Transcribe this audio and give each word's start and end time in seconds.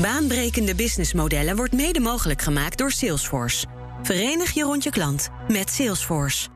Baanbrekende 0.00 0.74
businessmodellen 0.74 1.56
wordt 1.56 1.72
mede 1.72 2.00
mogelijk 2.00 2.42
gemaakt 2.42 2.78
door 2.78 2.90
Salesforce. 2.90 3.66
Verenig 4.02 4.50
je 4.52 4.62
rond 4.62 4.82
je 4.84 4.90
klant 4.90 5.28
met 5.48 5.70
Salesforce. 5.70 6.48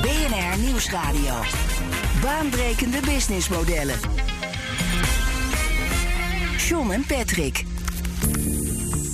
BNR 0.00 0.58
Nieuwsradio. 0.58 1.34
Baanbrekende 2.20 3.00
businessmodellen. 3.00 3.98
John 6.68 6.90
en 6.90 7.04
Patrick. 7.06 7.64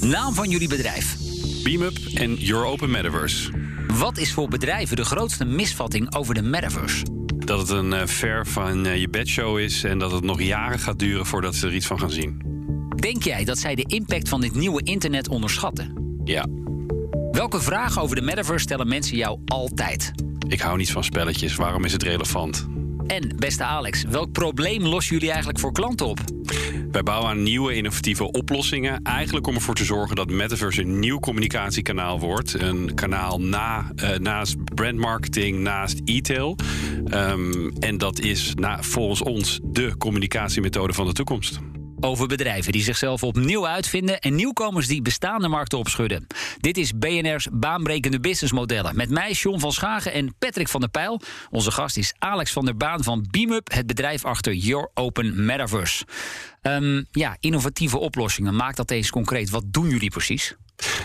Naam 0.00 0.34
van 0.34 0.50
jullie 0.50 0.68
bedrijf. 0.68 1.16
Beamup 1.62 1.96
en 2.14 2.34
Your 2.34 2.64
Open 2.64 2.90
Metaverse. 2.90 3.50
Wat 3.86 4.18
is 4.18 4.32
voor 4.32 4.48
bedrijven 4.48 4.96
de 4.96 5.04
grootste 5.04 5.44
misvatting 5.44 6.14
over 6.14 6.34
de 6.34 6.42
metaverse? 6.42 7.17
Dat 7.48 7.58
het 7.58 7.68
een 7.68 7.92
uh, 7.92 8.06
ver 8.06 8.46
van 8.46 8.86
uh, 8.86 8.96
je 8.96 9.08
bedshow 9.08 9.58
is 9.58 9.84
en 9.84 9.98
dat 9.98 10.12
het 10.12 10.24
nog 10.24 10.42
jaren 10.42 10.78
gaat 10.78 10.98
duren 10.98 11.26
voordat 11.26 11.54
ze 11.54 11.66
er 11.66 11.74
iets 11.74 11.86
van 11.86 11.98
gaan 11.98 12.10
zien. 12.10 12.42
Denk 12.96 13.22
jij 13.22 13.44
dat 13.44 13.58
zij 13.58 13.74
de 13.74 13.84
impact 13.86 14.28
van 14.28 14.40
dit 14.40 14.54
nieuwe 14.54 14.82
internet 14.82 15.28
onderschatten? 15.28 16.20
Ja. 16.24 16.46
Welke 17.30 17.60
vragen 17.60 18.02
over 18.02 18.16
de 18.16 18.22
metaverse 18.22 18.62
stellen 18.62 18.88
mensen 18.88 19.16
jou 19.16 19.40
altijd? 19.44 20.12
Ik 20.48 20.60
hou 20.60 20.76
niet 20.76 20.92
van 20.92 21.04
spelletjes, 21.04 21.54
waarom 21.54 21.84
is 21.84 21.92
het 21.92 22.02
relevant? 22.02 22.68
En 23.08 23.36
beste 23.36 23.64
Alex, 23.64 24.04
welk 24.04 24.32
probleem 24.32 24.82
lossen 24.82 25.14
jullie 25.14 25.28
eigenlijk 25.28 25.58
voor 25.58 25.72
klanten 25.72 26.06
op? 26.06 26.18
Wij 26.90 27.02
bouwen 27.02 27.30
aan 27.30 27.42
nieuwe 27.42 27.74
innovatieve 27.74 28.30
oplossingen. 28.30 29.02
Eigenlijk 29.02 29.46
om 29.46 29.54
ervoor 29.54 29.74
te 29.74 29.84
zorgen 29.84 30.16
dat 30.16 30.30
Metaverse 30.30 30.80
een 30.80 30.98
nieuw 30.98 31.18
communicatiekanaal 31.18 32.20
wordt. 32.20 32.60
Een 32.60 32.94
kanaal 32.94 33.40
na, 33.40 33.92
uh, 33.96 34.16
naast 34.16 34.74
brandmarketing, 34.74 35.58
naast 35.58 36.00
e-tail. 36.04 36.56
Um, 37.14 37.72
en 37.78 37.98
dat 37.98 38.20
is 38.20 38.54
volgens 38.80 39.22
ons 39.22 39.60
de 39.62 39.96
communicatiemethode 39.96 40.92
van 40.92 41.06
de 41.06 41.12
toekomst 41.12 41.60
over 42.00 42.26
bedrijven 42.26 42.72
die 42.72 42.82
zichzelf 42.82 43.22
opnieuw 43.22 43.66
uitvinden 43.66 44.20
en 44.20 44.34
nieuwkomers 44.34 44.86
die 44.86 45.02
bestaande 45.02 45.48
markten 45.48 45.78
opschudden. 45.78 46.26
Dit 46.60 46.76
is 46.76 46.98
BNR's 46.98 47.48
baanbrekende 47.52 48.20
businessmodellen. 48.20 48.96
Met 48.96 49.10
mij 49.10 49.32
John 49.32 49.58
van 49.58 49.72
Schagen 49.72 50.12
en 50.12 50.34
Patrick 50.38 50.68
van 50.68 50.80
der 50.80 50.90
Pijl. 50.90 51.20
Onze 51.50 51.70
gast 51.70 51.96
is 51.96 52.14
Alex 52.18 52.52
van 52.52 52.64
der 52.64 52.76
Baan 52.76 53.02
van 53.02 53.26
Beamup, 53.30 53.72
het 53.72 53.86
bedrijf 53.86 54.24
achter 54.24 54.54
Your 54.54 54.90
Open 54.94 55.44
Metaverse. 55.44 56.04
Um, 56.62 57.06
ja, 57.10 57.36
innovatieve 57.40 57.98
oplossingen. 57.98 58.56
Maak 58.56 58.76
dat 58.76 58.90
eens 58.90 59.10
concreet. 59.10 59.50
Wat 59.50 59.64
doen 59.66 59.88
jullie 59.88 60.10
precies? 60.10 60.54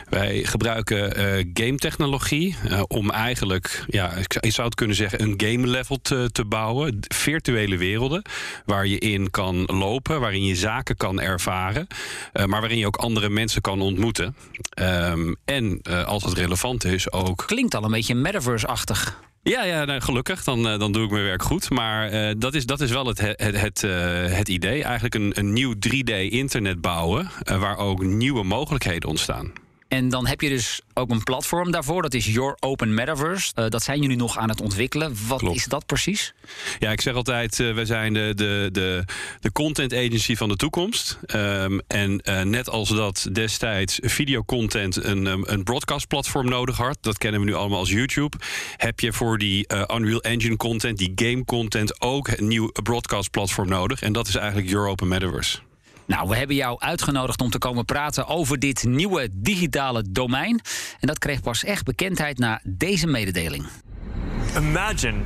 Wij 0.10 0.44
gebruiken 0.44 1.20
uh, 1.20 1.52
game 1.54 1.78
technologie 1.78 2.56
uh, 2.70 2.84
om 2.88 3.12
eigenlijk, 3.12 3.84
ja, 3.88 4.14
ik 4.40 4.52
zou 4.52 4.68
het 4.68 4.76
kunnen 4.76 4.96
zeggen, 4.96 5.22
een 5.22 5.34
game 5.38 5.68
level 5.68 5.98
te, 6.02 6.30
te 6.32 6.46
bouwen. 6.46 6.98
Virtuele 7.08 7.78
werelden 7.78 8.22
waar 8.66 8.88
je 8.88 9.00
in 9.00 9.30
kan 9.30 9.56
lopen, 9.66 10.20
waarin 10.20 10.46
je 10.46 10.56
zaken 10.56 10.98
kan 10.98 11.22
ervaren, 11.22 11.88
uh, 12.34 12.46
maar 12.46 12.60
waarin 12.60 12.78
je 12.78 12.86
ook 12.86 12.96
andere 12.96 13.30
mensen 13.30 13.62
kan 13.62 13.82
ontmoeten. 13.82 14.36
Um, 14.82 15.36
en 15.46 15.82
als 16.06 16.24
het 16.24 16.34
relevant 16.34 16.86
is 16.86 17.12
ook. 17.12 17.44
Klinkt 17.46 17.76
al 17.76 17.84
een 17.84 17.92
beetje 17.92 18.16
metaverse-achtig. 18.16 19.22
Ja, 19.44 19.64
ja 19.64 20.00
gelukkig. 20.00 20.44
Dan, 20.44 20.64
dan 20.64 20.92
doe 20.92 21.04
ik 21.04 21.12
mijn 21.12 21.24
werk 21.24 21.44
goed. 21.44 21.70
Maar 21.70 22.14
uh, 22.14 22.32
dat, 22.38 22.54
is, 22.54 22.66
dat 22.66 22.82
is 22.82 22.92
wel 22.92 23.06
het, 23.06 23.20
het, 23.22 23.62
het, 23.62 23.84
uh, 23.84 23.92
het 24.26 24.50
idee. 24.50 24.84
Eigenlijk 24.84 25.16
een, 25.16 25.32
een 25.34 25.54
nieuw 25.54 25.74
3D-internet 25.74 26.82
bouwen. 26.82 27.30
Waar 27.44 27.78
ook 27.78 28.04
nieuwe 28.04 28.44
mogelijkheden 28.44 29.10
ontstaan. 29.10 29.52
En 29.94 30.10
dan 30.10 30.28
heb 30.28 30.42
je 30.42 30.50
dus 30.50 30.82
ook 30.94 31.10
een 31.10 31.24
platform 31.24 31.72
daarvoor. 31.72 32.02
Dat 32.02 32.14
is 32.14 32.26
Your 32.26 32.58
Open 32.60 32.94
Metaverse. 32.94 33.52
Uh, 33.56 33.68
dat 33.68 33.84
zijn 33.84 34.02
jullie 34.02 34.18
nog 34.18 34.38
aan 34.38 34.50
het 34.50 34.62
ontwikkelen. 34.62 35.16
Wat 35.28 35.40
Klopt. 35.40 35.56
is 35.56 35.66
dat 35.66 35.86
precies? 35.86 36.34
Ja, 36.80 36.92
ik 36.92 37.02
zeg 37.02 37.16
altijd, 37.16 37.60
uh, 37.60 37.74
wij 37.74 37.86
zijn 37.86 38.14
de, 38.14 38.32
de, 38.36 38.70
de, 38.72 39.04
de 39.40 39.52
content 39.52 39.94
agency 39.94 40.36
van 40.36 40.50
de 40.50 40.56
toekomst. 40.56 41.20
Um, 41.36 41.82
en 41.88 42.22
uh, 42.24 42.42
net 42.42 42.70
als 42.70 42.90
dat 42.90 43.28
destijds 43.32 44.00
videocontent 44.02 45.04
een, 45.04 45.26
um, 45.26 45.44
een 45.46 45.64
broadcast 45.64 46.08
platform 46.08 46.50
nodig 46.50 46.78
had. 46.78 46.98
Dat 47.02 47.18
kennen 47.18 47.40
we 47.40 47.46
nu 47.46 47.54
allemaal 47.54 47.80
als 47.80 47.90
YouTube. 47.90 48.38
Heb 48.78 49.00
je 49.00 49.14
voor 49.14 49.38
die 49.38 49.68
Unreal 49.96 50.22
Engine 50.22 50.58
content, 50.58 50.98
die 50.98 51.12
game 51.16 51.46
content 51.46 52.02
ook 52.02 52.28
een 52.28 52.48
nieuw 52.48 52.72
broadcast 52.84 53.32
platform 53.32 53.70
nodig. 53.70 54.02
En 54.02 54.14
dat 54.14 54.28
is 54.28 54.36
eigenlijk 54.36 54.70
Your 54.70 54.88
Open 54.88 55.08
Metaverse. 55.08 55.60
Nou, 56.06 56.30
we 56.30 56.36
hebben 56.36 56.56
jou 56.56 56.80
uitgenodigd 56.80 57.42
om 57.42 57.50
te 57.50 57.58
komen 57.58 57.86
praten 57.86 58.28
over 58.28 58.60
dit 58.60 58.84
nieuwe 58.84 59.30
digitale 59.32 60.04
domein. 60.10 60.62
En 61.00 61.08
dat 61.08 61.20
kreeg 61.20 61.42
pas 61.42 61.64
echt 61.64 61.84
bekendheid 61.84 62.38
na 62.38 62.60
deze 62.64 63.08
mededeling. 63.08 63.66
Imagine 64.58 65.22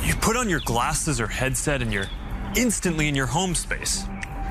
you 0.00 0.16
put 0.16 0.36
on 0.36 0.48
your 0.48 0.64
glasses 0.64 1.20
or 1.20 1.28
headset 1.30 1.80
and 1.82 1.92
you're 1.92 2.08
instantly 2.52 3.06
in 3.06 3.14
your 3.14 3.30
home 3.30 3.54
space. 3.54 4.04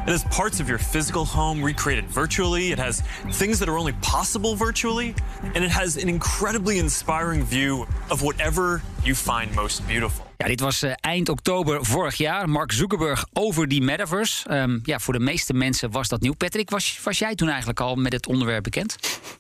It 0.06 0.10
has 0.10 0.24
parts 0.24 0.60
of 0.60 0.68
your 0.68 0.80
physical 0.80 1.26
home 1.26 1.66
recreated 1.66 2.06
virtually. 2.10 2.72
It 2.72 2.80
has 2.80 3.02
things 3.30 3.60
that 3.60 3.68
are 3.68 3.78
only 3.78 3.94
possible 4.02 4.56
virtually. 4.56 5.14
And 5.54 5.64
it 5.64 5.72
has 5.72 5.98
an 5.98 6.10
incredibly 6.10 6.80
inspiring 6.80 7.44
view 7.44 7.86
of 8.10 8.22
whatever 8.22 8.82
you 9.04 9.16
find 9.16 9.56
most 9.56 9.88
beautiful. 9.88 10.31
Ja, 10.42 10.48
dit 10.48 10.60
was 10.60 10.84
uh, 10.84 10.92
eind 10.96 11.30
oktober 11.30 11.86
vorig 11.86 12.16
jaar. 12.16 12.50
Mark 12.50 12.72
Zuckerberg 12.72 13.26
over 13.34 13.68
die 13.68 13.82
metaverse. 13.82 14.54
Um, 14.54 14.80
ja, 14.84 15.00
voor 15.00 15.14
de 15.14 15.20
meeste 15.20 15.54
mensen 15.54 15.92
was 15.92 16.08
dat 16.08 16.22
nieuw. 16.22 16.34
Patrick, 16.34 16.70
was, 16.70 17.00
was 17.04 17.20
jij 17.20 17.36
toen 17.36 17.48
eigenlijk 17.48 17.80
al 17.80 17.96
met 17.96 18.14
het 18.14 18.28
onderwerp 18.28 18.64
bekend? 18.64 18.96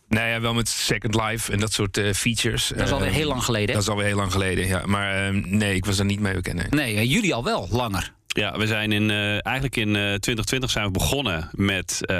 Nou 0.08 0.28
ja, 0.28 0.42
wel 0.42 0.54
met 0.54 0.70
Second 0.70 1.16
Life 1.16 1.52
en 1.52 1.60
dat 1.60 1.74
soort 1.74 1.98
uh, 1.98 2.14
features. 2.14 2.68
Dat 2.68 2.86
is 2.86 2.92
alweer 2.92 3.08
uh, 3.08 3.14
heel 3.14 3.28
lang 3.28 3.44
geleden. 3.44 3.74
Dat 3.74 3.84
is 3.84 3.90
alweer 3.90 4.06
heel 4.06 4.16
lang 4.16 4.32
geleden, 4.32 4.68
ja. 4.68 4.86
Maar 4.86 5.26
ehm, 5.26 5.58
nee, 5.58 5.76
ik 5.76 5.86
was 5.86 6.00
er 6.00 6.06
niet 6.06 6.20
mee 6.20 6.34
bekend. 6.34 6.72
Nee, 6.72 6.94
nee 6.96 7.08
jullie 7.08 7.34
al 7.34 7.44
wel, 7.44 7.68
langer. 7.72 8.14
Ja, 8.34 8.58
we 8.58 8.68
zijn 8.68 8.92
in, 8.92 9.09
uh, 9.09 9.46
eigenlijk 9.46 9.75
in 9.75 9.88
uh, 9.88 9.94
2020 9.94 10.69
zijn 10.69 10.86
we 10.86 10.92
begonnen 10.92 11.50
met, 11.52 12.00
uh, 12.02 12.18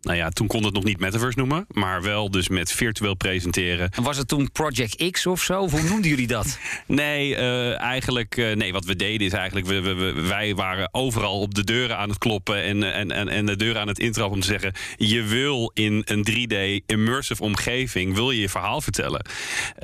nou 0.00 0.16
ja, 0.16 0.28
toen 0.28 0.46
kon 0.46 0.64
het 0.64 0.74
nog 0.74 0.84
niet 0.84 1.00
Metaverse 1.00 1.38
noemen, 1.38 1.66
maar 1.68 2.02
wel 2.02 2.30
dus 2.30 2.48
met 2.48 2.72
virtueel 2.72 3.14
presenteren. 3.14 3.90
En 3.90 4.02
was 4.02 4.16
het 4.16 4.28
toen 4.28 4.52
Project 4.52 5.10
X 5.10 5.26
of 5.26 5.42
zo? 5.42 5.60
Of 5.60 5.70
hoe 5.70 5.82
noemden 5.82 6.10
jullie 6.10 6.26
dat? 6.26 6.58
nee, 6.86 7.36
eigenlijk, 7.76 8.36
nee, 8.36 8.72
wat 8.72 8.84
we 8.84 8.96
deden 8.96 9.26
is 9.26 9.32
eigenlijk, 9.32 9.66
we, 9.66 9.80
we, 9.80 10.12
wij 10.12 10.54
waren 10.54 10.88
overal 10.92 11.40
op 11.40 11.54
de 11.54 11.64
deuren 11.64 11.96
aan 11.96 12.08
het 12.08 12.18
kloppen 12.18 12.62
en, 12.62 12.92
en, 12.92 13.10
en, 13.10 13.28
en 13.28 13.46
de 13.46 13.56
deuren 13.56 13.80
aan 13.80 13.88
het 13.88 13.98
intrappen 13.98 14.34
om 14.34 14.40
te 14.40 14.46
zeggen, 14.46 14.72
je 14.96 15.22
wil 15.22 15.70
in 15.74 16.02
een 16.04 16.26
3D 16.30 16.84
immersive 16.86 17.42
omgeving, 17.42 18.14
wil 18.14 18.30
je 18.30 18.40
je 18.40 18.48
verhaal 18.48 18.80
vertellen. 18.80 19.24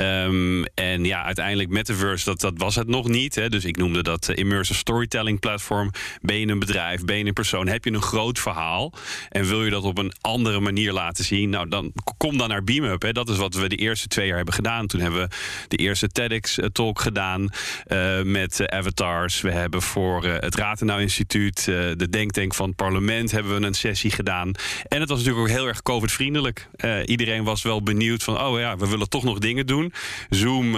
Um, 0.00 0.64
en 0.64 1.04
ja, 1.04 1.24
uiteindelijk 1.24 1.68
Metaverse, 1.68 2.24
dat, 2.24 2.40
dat 2.40 2.54
was 2.56 2.74
het 2.74 2.88
nog 2.88 3.08
niet. 3.08 3.34
Hè, 3.34 3.48
dus 3.48 3.64
ik 3.64 3.76
noemde 3.76 4.02
dat 4.02 4.28
immersive 4.28 4.78
storytelling 4.78 5.40
platform 5.40 5.52
platform. 5.54 5.90
Ben 6.20 6.38
je 6.38 6.46
een 6.46 6.58
bedrijf, 6.58 7.04
ben 7.04 7.18
je 7.18 7.24
een 7.24 7.32
persoon, 7.32 7.66
heb 7.68 7.84
je 7.84 7.92
een 7.92 8.02
groot 8.02 8.38
verhaal 8.38 8.92
en 9.30 9.46
wil 9.46 9.64
je 9.64 9.70
dat 9.70 9.82
op 9.82 9.98
een 9.98 10.12
andere 10.20 10.60
manier 10.60 10.92
laten 10.92 11.24
zien? 11.24 11.50
Nou, 11.50 11.68
dan 11.68 11.92
kom 12.16 12.38
dan 12.38 12.48
naar 12.48 12.64
BeamUp. 12.64 13.02
Hè. 13.02 13.12
Dat 13.12 13.28
is 13.28 13.36
wat 13.36 13.54
we 13.54 13.68
de 13.68 13.76
eerste 13.76 14.08
twee 14.08 14.26
jaar 14.26 14.36
hebben 14.36 14.54
gedaan. 14.54 14.86
Toen 14.86 15.00
hebben 15.00 15.20
we 15.20 15.36
de 15.68 15.76
eerste 15.76 16.08
TEDx-talk 16.08 17.00
gedaan 17.00 17.40
uh, 17.42 18.22
met 18.22 18.60
uh, 18.60 18.66
avatars. 18.66 19.40
We 19.40 19.50
hebben 19.50 19.82
voor 19.82 20.24
het 20.24 20.54
Ratenau 20.54 21.00
Instituut, 21.00 21.64
de 21.64 22.06
Denktank 22.10 22.54
van 22.54 22.66
het 22.66 22.76
parlement, 22.76 23.30
hebben 23.30 23.60
we 23.60 23.66
een 23.66 23.74
sessie 23.74 24.10
gedaan. 24.10 24.52
En 24.88 25.00
het 25.00 25.08
was 25.08 25.18
natuurlijk 25.18 25.48
ook 25.48 25.56
heel 25.56 25.66
erg 25.66 25.82
COVID-vriendelijk. 25.82 26.68
iedereen 27.04 27.44
was 27.44 27.62
wel 27.62 27.82
benieuwd 27.82 28.22
van, 28.22 28.40
oh 28.40 28.58
ja, 28.58 28.76
we 28.76 28.88
willen 28.88 29.08
toch 29.08 29.24
nog 29.24 29.38
dingen 29.38 29.66
doen. 29.66 29.92
Zoom, 30.30 30.76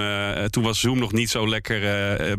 toen 0.50 0.62
was 0.62 0.80
Zoom 0.80 0.98
nog 0.98 1.12
niet 1.12 1.30
zo 1.30 1.48
lekker 1.48 1.80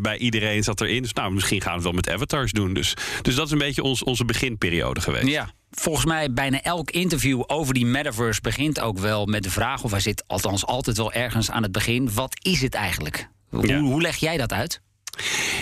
bij 0.01 0.17
iedereen 0.17 0.63
zat 0.63 0.81
erin. 0.81 1.01
Dus 1.01 1.13
nou, 1.13 1.31
misschien 1.31 1.61
gaan 1.61 1.77
we 1.77 1.83
wel 1.83 1.91
met 1.91 2.09
avatars 2.09 2.26
doen. 2.27 2.73
Dus, 2.73 2.93
dus 3.21 3.35
dat 3.35 3.45
is 3.45 3.51
een 3.51 3.57
beetje 3.57 3.83
ons, 3.83 4.03
onze 4.03 4.25
beginperiode 4.25 5.01
geweest. 5.01 5.27
Ja. 5.27 5.49
Volgens 5.71 6.05
mij 6.05 6.33
bijna 6.33 6.61
elk 6.61 6.91
interview 6.91 7.43
over 7.47 7.73
die 7.73 7.85
metaverse 7.85 8.41
begint 8.41 8.79
ook 8.79 8.99
wel 8.99 9.25
met 9.25 9.43
de 9.43 9.49
vraag, 9.49 9.83
of 9.83 9.91
hij 9.91 9.99
zit 9.99 10.23
althans 10.27 10.65
altijd 10.65 10.97
wel 10.97 11.11
ergens 11.11 11.51
aan 11.51 11.63
het 11.63 11.71
begin, 11.71 12.13
wat 12.13 12.39
is 12.41 12.61
het 12.61 12.73
eigenlijk? 12.73 13.29
Hoe, 13.49 13.67
ja. 13.67 13.79
hoe 13.79 14.01
leg 14.01 14.15
jij 14.15 14.37
dat 14.37 14.53
uit? 14.53 14.81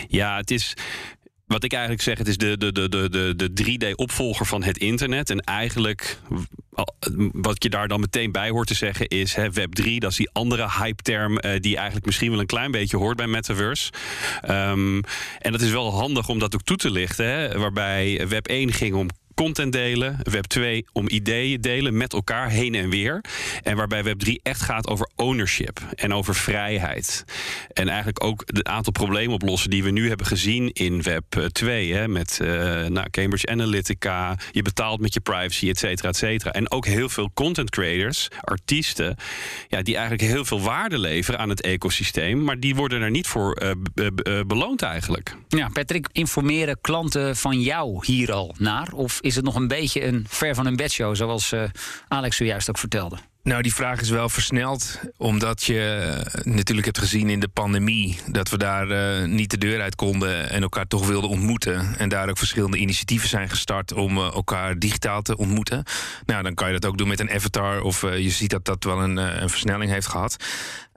Ja, 0.08 0.36
het 0.38 0.52
is 0.52 0.74
wat 1.47 1.63
ik 1.63 1.72
eigenlijk 1.72 2.03
zeg, 2.03 2.17
het 2.17 2.28
is 2.28 2.38
de, 2.38 2.57
de, 2.57 2.72
de, 2.72 2.89
de, 2.89 3.33
de 3.36 3.63
3D-opvolger 3.63 4.45
van 4.45 4.63
het 4.63 4.77
internet. 4.77 5.30
En 5.30 5.39
eigenlijk, 5.39 6.19
wat 7.31 7.63
je 7.63 7.69
daar 7.69 7.88
dan 7.88 8.00
meteen 8.00 8.31
bij 8.31 8.50
hoort 8.50 8.68
te 8.68 8.74
zeggen, 8.74 9.07
is 9.07 9.33
hè, 9.33 9.51
Web 9.51 9.74
3. 9.74 10.00
Dat 10.00 10.12
is 10.12 10.18
die 10.18 10.30
andere 10.31 10.69
hype-term 10.80 11.31
uh, 11.31 11.59
die 11.59 11.75
eigenlijk 11.75 12.06
misschien 12.06 12.31
wel 12.31 12.39
een 12.39 12.45
klein 12.45 12.71
beetje 12.71 12.97
hoort 12.97 13.18
bij 13.18 13.27
Metaverse. 13.27 13.92
Um, 14.50 15.01
en 15.39 15.51
dat 15.51 15.62
is 15.62 15.71
wel 15.71 15.94
handig 15.94 16.30
om 16.30 16.39
dat 16.39 16.56
ook 16.56 16.63
toe 16.63 16.77
te 16.77 16.92
lichten. 16.92 17.25
Hè, 17.25 17.59
waarbij 17.59 18.27
Web 18.27 18.48
1 18.48 18.74
ging 18.74 18.95
om 18.95 19.07
content 19.36 19.72
delen. 19.72 20.18
Web 20.24 20.46
2 20.46 20.86
om 20.94 21.10
ideeën 21.10 21.62
delen 21.62 21.98
met 21.98 22.14
elkaar 22.14 22.50
heen 22.50 22.76
en 22.76 22.90
weer. 22.90 23.24
En 23.64 23.76
waarbij 23.76 24.04
Web 24.04 24.20
3 24.20 24.40
echt 24.44 24.62
gaat 24.62 24.88
over 24.88 25.10
ownership 25.16 25.80
en 25.96 26.14
over 26.14 26.36
vrijheid. 26.36 27.26
En 27.74 27.88
eigenlijk 27.88 28.24
ook 28.24 28.44
het 28.46 28.64
aantal 28.64 28.92
problemen 28.92 29.34
oplossen 29.34 29.70
die 29.70 29.84
we 29.84 29.92
nu 29.92 30.08
hebben 30.08 30.26
gezien 30.26 30.72
in 30.72 31.02
Web 31.02 31.50
2. 31.52 31.94
Hè, 31.94 32.08
met 32.08 32.40
uh, 32.42 32.48
nou, 32.86 33.10
Cambridge 33.10 33.48
Analytica. 33.48 34.38
Je 34.52 34.62
betaalt 34.62 35.00
met 35.00 35.14
je 35.14 35.20
privacy, 35.20 35.70
et 35.70 35.78
cetera, 35.78 36.10
et 36.10 36.18
cetera. 36.18 36.52
En 36.52 36.72
ook 36.72 36.86
heel 36.86 37.10
veel 37.10 37.32
content 37.34 37.70
creators, 37.70 38.28
artiesten, 38.42 39.16
ja, 39.68 39.82
die 39.82 39.96
eigenlijk 39.96 40.32
heel 40.32 40.46
veel 40.46 40.62
waarde 40.62 40.98
leveren 40.98 41.40
aan 41.40 41.50
het 41.50 41.62
ecosysteem. 41.62 42.44
Maar 42.44 42.60
die 42.60 42.76
worden 42.76 43.02
er 43.02 43.12
niet 43.12 43.28
voor 43.28 43.62
uh, 43.64 44.40
beloond 44.48 44.82
eigenlijk. 44.82 45.36
Ja, 45.48 45.68
Patrick, 45.68 46.08
informeren 46.12 46.78
klanten 46.82 47.36
van 47.36 47.62
jou 47.62 48.06
hier 48.06 48.34
al 48.34 48.56
naar? 48.58 48.92
Of 48.94 49.20
is 49.25 49.36
het 49.36 49.45
nog 49.45 49.56
een 49.56 49.68
beetje 49.68 50.06
een 50.06 50.25
ver 50.30 50.56
van 50.56 50.66
een 50.66 50.75
bedshow, 50.75 51.16
zoals 51.16 51.51
uh, 51.51 51.63
Alex 52.07 52.38
zojuist 52.38 52.69
ook 52.69 52.77
vertelde? 52.77 53.18
Nou, 53.44 53.62
die 53.62 53.74
vraag 53.74 54.01
is 54.01 54.10
wel 54.10 54.30
versneld, 54.30 55.00
omdat 55.18 55.63
je 55.63 55.80
eh, 55.80 56.44
natuurlijk 56.44 56.86
hebt 56.86 56.98
gezien 56.98 57.30
in 57.30 57.39
de 57.39 57.48
pandemie 57.48 58.19
dat 58.31 58.50
we 58.50 58.57
daar 58.57 58.88
uh, 58.88 59.27
niet 59.27 59.50
de 59.50 59.57
deur 59.57 59.81
uit 59.81 59.95
konden 59.95 60.50
en 60.50 60.62
elkaar 60.62 60.88
toch 60.88 61.07
wilden 61.07 61.30
ontmoeten. 61.30 61.98
En 61.98 62.10
daar 62.10 62.30
ook 62.30 62.38
verschillende 62.38 62.77
initiatieven 62.77 63.30
zijn 63.30 63.50
gestart 63.50 63.94
om 63.94 64.18
elkaar 64.18 64.80
digitaal 64.80 65.22
te 65.22 65.38
ontmoeten. 65.38 65.83
Nou, 66.25 66.44
dan 66.44 66.54
kan 66.54 66.68
je 66.68 66.80
dat 66.80 66.89
ook 66.89 66.98
doen 66.98 67.07
met 67.07 67.19
een 67.19 67.31
avatar, 67.31 67.81
of 67.81 68.01
je 68.01 68.30
ziet 68.30 68.50
dat 68.50 68.66
dat 68.66 68.83
wel 68.83 69.01
een, 69.01 69.18
een 69.18 69.50
versnelling 69.50 69.92
heeft 69.92 70.07
gehad. 70.07 70.36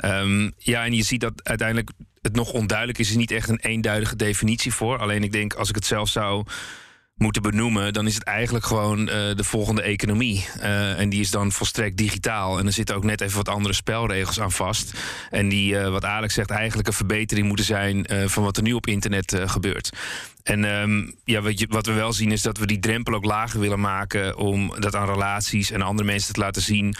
Um, 0.04 0.52
ja, 0.58 0.84
en 0.84 0.92
je 0.92 1.02
ziet 1.02 1.20
dat 1.20 1.32
uiteindelijk 1.42 1.90
het 2.22 2.34
nog 2.34 2.52
onduidelijk 2.52 2.98
is, 2.98 3.10
er 3.10 3.16
niet 3.16 3.30
echt 3.30 3.48
een 3.48 3.60
eenduidige 3.60 4.16
definitie 4.16 4.74
voor. 4.74 4.98
Alleen 4.98 5.22
ik 5.22 5.32
denk, 5.32 5.54
als 5.54 5.68
ik 5.68 5.74
het 5.74 5.86
zelf 5.86 6.08
zou 6.08 6.44
moeten 7.18 7.42
benoemen, 7.42 7.92
dan 7.92 8.06
is 8.06 8.14
het 8.14 8.24
eigenlijk 8.24 8.64
gewoon 8.64 9.00
uh, 9.00 9.06
de 9.08 9.44
volgende 9.44 9.82
economie. 9.82 10.46
Uh, 10.62 11.00
en 11.00 11.08
die 11.08 11.20
is 11.20 11.30
dan 11.30 11.52
volstrekt 11.52 11.96
digitaal. 11.96 12.58
En 12.58 12.66
er 12.66 12.72
zitten 12.72 12.96
ook 12.96 13.04
net 13.04 13.20
even 13.20 13.36
wat 13.36 13.48
andere 13.48 13.74
spelregels 13.74 14.40
aan 14.40 14.52
vast. 14.52 14.92
En 15.30 15.48
die, 15.48 15.72
uh, 15.72 15.88
wat 15.88 16.04
Alex 16.04 16.34
zegt, 16.34 16.50
eigenlijk 16.50 16.88
een 16.88 16.94
verbetering 16.94 17.46
moeten 17.46 17.64
zijn 17.64 18.06
van 18.26 18.42
wat 18.42 18.56
er 18.56 18.62
nu 18.62 18.72
op 18.72 18.86
internet 18.86 19.36
gebeurt. 19.44 19.90
En 20.42 20.64
um, 20.64 21.14
ja, 21.24 21.40
wat, 21.40 21.58
je, 21.58 21.66
wat, 21.68 21.86
we 21.86 21.92
wel 21.92 22.12
zien 22.12 22.32
is 22.32 22.42
dat 22.42 22.58
we 22.58 22.66
die 22.66 22.78
drempel 22.78 23.14
ook 23.14 23.24
lager 23.24 23.60
willen 23.60 23.80
maken 23.80 24.36
om 24.36 24.74
dat 24.78 24.94
aan 24.94 25.06
relaties 25.06 25.70
en 25.70 25.82
andere 25.82 26.08
mensen 26.08 26.34
te 26.34 26.40
laten 26.40 26.62
zien. 26.62 26.94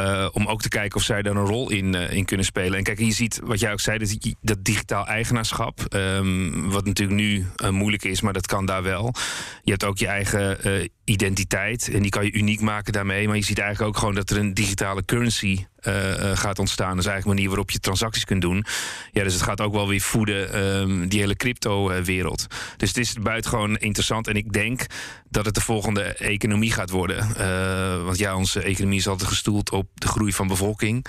Uh, 0.00 0.28
om 0.32 0.46
ook 0.46 0.62
te 0.62 0.68
kijken 0.68 0.96
of 0.96 1.02
zij 1.02 1.22
daar 1.22 1.36
een 1.36 1.46
rol 1.46 1.70
in, 1.70 1.94
uh, 1.94 2.12
in 2.12 2.24
kunnen 2.24 2.46
spelen. 2.46 2.78
En 2.78 2.84
kijk, 2.84 2.98
je 2.98 3.12
ziet 3.12 3.40
wat 3.44 3.60
jij 3.60 3.72
ook 3.72 3.80
zei, 3.80 3.98
dat, 3.98 4.34
dat 4.40 4.64
digitaal 4.64 5.06
eigenaarschap. 5.06 5.94
Um, 5.94 6.70
wat 6.70 6.84
natuurlijk 6.84 7.18
nu 7.18 7.46
uh, 7.56 7.70
moeilijk 7.70 8.04
is, 8.04 8.20
maar 8.20 8.32
dat 8.32 8.46
kan 8.46 8.66
daar 8.66 8.82
wel. 8.82 9.14
Je 9.62 9.70
hebt 9.70 9.84
ook 9.84 9.98
je 9.98 10.06
eigen 10.06 10.58
identiteit 11.04 11.90
en 11.92 12.02
die 12.02 12.10
kan 12.10 12.24
je 12.24 12.32
uniek 12.32 12.60
maken 12.60 12.92
daarmee. 12.92 13.26
Maar 13.26 13.36
je 13.36 13.44
ziet 13.44 13.58
eigenlijk 13.58 13.90
ook 13.90 13.98
gewoon 13.98 14.14
dat 14.14 14.30
er 14.30 14.38
een 14.38 14.54
digitale 14.54 15.04
currency 15.04 15.64
uh, 15.82 16.36
gaat 16.36 16.58
ontstaan. 16.58 16.90
Dat 16.90 16.98
is 16.98 17.06
eigenlijk 17.06 17.24
een 17.24 17.34
manier 17.34 17.48
waarop 17.48 17.70
je 17.70 17.78
transacties 17.78 18.24
kunt 18.24 18.42
doen. 18.42 18.64
Ja, 19.12 19.22
dus 19.22 19.32
het 19.32 19.42
gaat 19.42 19.60
ook 19.60 19.72
wel 19.72 19.88
weer 19.88 20.00
voeden, 20.00 20.64
um, 20.64 21.08
die 21.08 21.20
hele 21.20 21.36
crypto-wereld. 21.36 22.46
Dus 22.76 22.88
het 22.88 22.98
is 22.98 23.12
buitengewoon 23.12 23.76
interessant. 23.76 24.26
En 24.28 24.34
ik 24.34 24.52
denk 24.52 24.86
dat 25.30 25.44
het 25.44 25.54
de 25.54 25.60
volgende 25.60 26.02
economie 26.02 26.72
gaat 26.72 26.90
worden. 26.90 27.28
Uh, 27.38 28.04
want 28.04 28.18
ja, 28.18 28.36
onze 28.36 28.62
economie 28.62 28.98
is 28.98 29.08
altijd 29.08 29.28
gestoeld 29.28 29.70
op 29.70 29.86
de 29.94 30.08
groei 30.08 30.32
van 30.32 30.46
bevolking. 30.46 31.06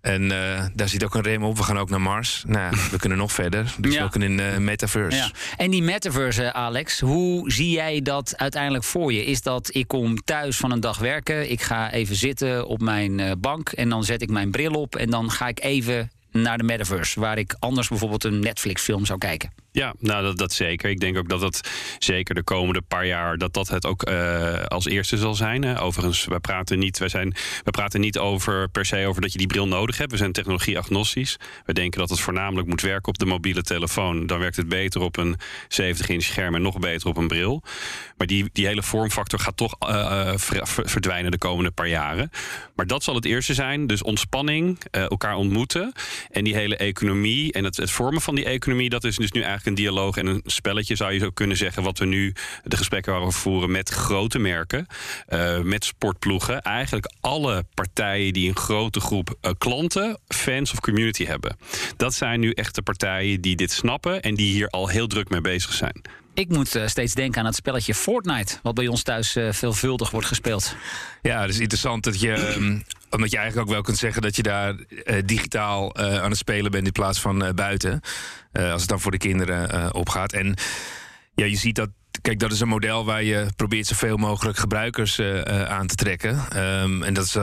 En 0.00 0.22
uh, 0.22 0.64
daar 0.74 0.88
zit 0.88 1.04
ook 1.04 1.14
een 1.14 1.22
rem 1.22 1.44
op. 1.44 1.56
We 1.56 1.62
gaan 1.62 1.78
ook 1.78 1.90
naar 1.90 2.00
Mars. 2.00 2.42
Nou, 2.46 2.76
we 2.90 2.98
kunnen 2.98 3.18
nog 3.18 3.32
verder. 3.32 3.74
Dus 3.78 3.94
ja. 3.94 4.04
ook 4.04 4.14
in 4.14 4.38
een 4.38 4.64
metaverse. 4.64 5.16
Ja. 5.16 5.30
En 5.56 5.70
die 5.70 5.82
metaverse, 5.82 6.52
Alex, 6.52 7.00
hoe 7.00 7.52
zie 7.52 7.70
jij 7.70 8.02
dat 8.02 8.36
uiteindelijk 8.36 8.84
voor 8.84 9.12
je? 9.12 9.24
Is 9.24 9.42
dat 9.42 9.74
ik 9.74 9.88
kom 9.88 10.24
thuis 10.24 10.56
van 10.56 10.70
een 10.70 10.80
dag 10.80 10.98
werken, 10.98 11.50
ik 11.50 11.62
ga 11.62 11.92
even 11.92 12.16
zitten 12.16 12.66
op 12.66 12.80
mijn 12.80 13.40
bank 13.40 13.68
en 13.68 13.88
dan 13.88 14.04
zet 14.10 14.22
ik 14.22 14.30
mijn 14.30 14.50
bril 14.50 14.72
op 14.72 14.96
en 14.96 15.10
dan 15.10 15.30
ga 15.30 15.48
ik 15.48 15.62
even 15.62 16.10
naar 16.30 16.58
de 16.58 16.64
metaverse, 16.64 17.20
waar 17.20 17.38
ik 17.38 17.56
anders 17.58 17.88
bijvoorbeeld 17.88 18.24
een 18.24 18.38
Netflix-film 18.38 19.06
zou 19.06 19.18
kijken. 19.18 19.52
Ja, 19.72 19.94
nou 19.98 20.22
dat, 20.22 20.38
dat 20.38 20.52
zeker. 20.52 20.90
Ik 20.90 21.00
denk 21.00 21.18
ook 21.18 21.28
dat 21.28 21.40
dat 21.40 21.68
zeker 21.98 22.34
de 22.34 22.42
komende 22.42 22.80
paar 22.80 23.06
jaar 23.06 23.38
dat 23.38 23.52
dat 23.52 23.68
het 23.68 23.86
ook 23.86 24.08
uh, 24.08 24.62
als 24.62 24.86
eerste 24.86 25.16
zal 25.16 25.34
zijn. 25.34 25.62
Hè. 25.62 25.80
Overigens, 25.80 26.24
we 26.24 26.40
praten 26.40 26.78
niet, 26.78 26.98
wij 26.98 27.08
zijn, 27.08 27.34
we 27.64 27.70
praten 27.70 28.00
niet 28.00 28.18
over 28.18 28.68
per 28.68 28.86
se 28.86 29.06
over 29.06 29.22
dat 29.22 29.32
je 29.32 29.38
die 29.38 29.46
bril 29.46 29.68
nodig 29.68 29.98
hebt. 29.98 30.10
We 30.10 30.16
zijn 30.16 30.32
technologie 30.32 30.78
agnostisch. 30.78 31.36
We 31.64 31.72
denken 31.72 32.00
dat 32.00 32.10
het 32.10 32.20
voornamelijk 32.20 32.68
moet 32.68 32.80
werken 32.80 33.08
op 33.08 33.18
de 33.18 33.26
mobiele 33.26 33.62
telefoon. 33.62 34.26
Dan 34.26 34.38
werkt 34.38 34.56
het 34.56 34.68
beter 34.68 35.00
op 35.00 35.16
een 35.16 35.36
70-inch 35.82 36.22
scherm 36.22 36.54
en 36.54 36.62
nog 36.62 36.78
beter 36.78 37.08
op 37.08 37.16
een 37.16 37.28
bril. 37.28 37.62
Maar 38.16 38.26
die, 38.26 38.50
die 38.52 38.66
hele 38.66 38.82
vormfactor 38.82 39.38
gaat 39.38 39.56
toch 39.56 39.76
uh, 39.88 40.32
verdwijnen 40.84 41.30
de 41.30 41.38
komende 41.38 41.70
paar 41.70 41.88
jaren. 41.88 42.30
Maar 42.74 42.86
dat 42.86 43.02
zal 43.02 43.14
het 43.14 43.24
eerste 43.24 43.54
zijn. 43.54 43.86
Dus 43.86 44.02
ontspanning, 44.02 44.78
elkaar 44.90 45.34
ontmoeten 45.34 45.92
en 46.30 46.44
die 46.44 46.54
hele 46.54 46.76
economie 46.76 47.52
en 47.52 47.64
het, 47.64 47.76
het 47.76 47.90
vormen 47.90 48.20
van 48.20 48.34
die 48.34 48.44
economie, 48.44 48.88
dat 48.88 49.04
is 49.04 49.16
dus 49.16 49.32
nu 49.32 49.40
eigenlijk 49.40 49.59
een 49.66 49.74
dialoog 49.74 50.16
en 50.16 50.26
een 50.26 50.42
spelletje, 50.44 50.96
zou 50.96 51.12
je 51.12 51.18
zo 51.18 51.30
kunnen 51.30 51.56
zeggen, 51.56 51.82
wat 51.82 51.98
we 51.98 52.04
nu 52.04 52.34
de 52.64 52.76
gesprekken 52.76 53.12
waar 53.12 53.24
we 53.24 53.30
voeren 53.30 53.70
met 53.70 53.88
grote 53.88 54.38
merken, 54.38 54.86
uh, 55.28 55.60
met 55.60 55.84
sportploegen. 55.84 56.62
Eigenlijk 56.62 57.12
alle 57.20 57.64
partijen 57.74 58.32
die 58.32 58.48
een 58.48 58.56
grote 58.56 59.00
groep 59.00 59.34
uh, 59.42 59.50
klanten, 59.58 60.18
fans 60.28 60.72
of 60.72 60.80
community 60.80 61.24
hebben. 61.24 61.56
Dat 61.96 62.14
zijn 62.14 62.40
nu 62.40 62.50
echt 62.50 62.74
de 62.74 62.82
partijen 62.82 63.40
die 63.40 63.56
dit 63.56 63.72
snappen 63.72 64.22
en 64.22 64.34
die 64.34 64.52
hier 64.52 64.68
al 64.68 64.88
heel 64.88 65.06
druk 65.06 65.28
mee 65.28 65.40
bezig 65.40 65.72
zijn. 65.72 66.02
Ik 66.34 66.48
moet 66.48 66.76
uh, 66.76 66.86
steeds 66.86 67.14
denken 67.14 67.40
aan 67.40 67.46
het 67.46 67.54
spelletje 67.54 67.94
Fortnite, 67.94 68.58
wat 68.62 68.74
bij 68.74 68.86
ons 68.86 69.02
thuis 69.02 69.36
uh, 69.36 69.52
veelvuldig 69.52 70.10
wordt 70.10 70.26
gespeeld. 70.26 70.74
Ja, 71.22 71.40
het 71.40 71.50
is 71.50 71.58
interessant 71.58 72.04
dat 72.04 72.20
je. 72.20 72.54
Um, 72.56 72.84
omdat 73.10 73.30
je 73.30 73.36
eigenlijk 73.36 73.68
ook 73.68 73.74
wel 73.74 73.82
kunt 73.82 73.98
zeggen 73.98 74.22
dat 74.22 74.36
je 74.36 74.42
daar 74.42 74.74
uh, 74.74 75.16
digitaal 75.24 75.96
aan 75.96 76.30
het 76.30 76.38
spelen 76.38 76.70
bent 76.70 76.86
in 76.86 76.92
plaats 76.92 77.20
van 77.20 77.52
buiten. 77.54 78.00
als 78.52 78.80
het 78.80 78.88
dan 78.88 79.00
voor 79.00 79.10
de 79.10 79.18
kinderen 79.18 79.94
opgaat. 79.94 80.32
En 80.32 80.54
ja, 81.34 81.44
je 81.44 81.56
ziet 81.56 81.74
dat 81.74 81.88
Kijk, 82.22 82.38
dat 82.38 82.52
is 82.52 82.60
een 82.60 82.68
model 82.68 83.04
waar 83.04 83.22
je 83.22 83.46
probeert 83.56 83.86
zoveel 83.86 84.16
mogelijk 84.16 84.58
gebruikers 84.58 85.20
aan 85.46 85.86
te 85.86 85.94
trekken. 85.94 86.38
Um, 86.56 87.02
en 87.02 87.14
dat 87.14 87.24
is 87.24 87.34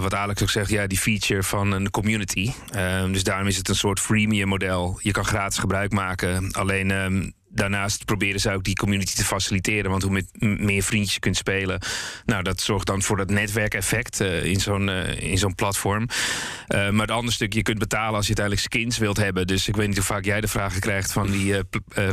wat 0.00 0.14
Alex 0.14 0.42
ook 0.42 0.50
zegt, 0.50 0.70
ja, 0.70 0.86
die 0.86 0.98
feature 0.98 1.42
van 1.42 1.72
een 1.72 1.90
community. 1.90 2.52
Um, 2.76 3.12
dus 3.12 3.24
daarom 3.24 3.46
is 3.46 3.56
het 3.56 3.68
een 3.68 3.74
soort 3.74 4.00
freemium 4.00 4.48
model. 4.48 4.98
Je 5.02 5.10
kan 5.10 5.24
gratis 5.24 5.58
gebruik 5.58 5.92
maken. 5.92 6.52
Alleen 6.52 6.90
um, 6.90 7.32
daarnaast 7.54 8.04
proberen 8.04 8.40
ze 8.40 8.50
ook 8.50 8.64
die 8.64 8.74
community 8.74 9.14
te 9.14 9.24
faciliteren. 9.24 9.90
Want 9.90 10.02
hoe 10.02 10.12
met 10.12 10.26
meer 10.38 10.82
vriendjes 10.82 11.14
je 11.14 11.20
kunt 11.20 11.36
spelen, 11.36 11.80
nou, 12.24 12.42
dat 12.42 12.60
zorgt 12.60 12.86
dan 12.86 13.02
voor 13.02 13.16
dat 13.16 13.30
netwerkeffect 13.30 14.20
uh, 14.20 14.44
in 14.44 14.60
zo'n 14.60 14.88
uh, 14.88 15.22
in 15.22 15.38
zo'n 15.38 15.54
platform. 15.54 16.02
Uh, 16.02 16.90
maar 16.90 17.00
het 17.00 17.10
andere 17.10 17.34
stuk, 17.34 17.52
je 17.52 17.62
kunt 17.62 17.78
betalen 17.78 18.14
als 18.14 18.26
je 18.26 18.36
uiteindelijk 18.36 18.66
skins 18.66 18.98
wilt 18.98 19.16
hebben. 19.16 19.46
Dus 19.46 19.68
ik 19.68 19.76
weet 19.76 19.86
niet 19.86 19.96
hoe 19.96 20.06
vaak 20.06 20.24
jij 20.24 20.40
de 20.40 20.48
vragen 20.48 20.80
krijgt 20.80 21.12
van 21.12 21.30
die 21.30 21.54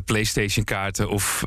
PlayStation-kaarten 0.05 1.09
of 1.09 1.43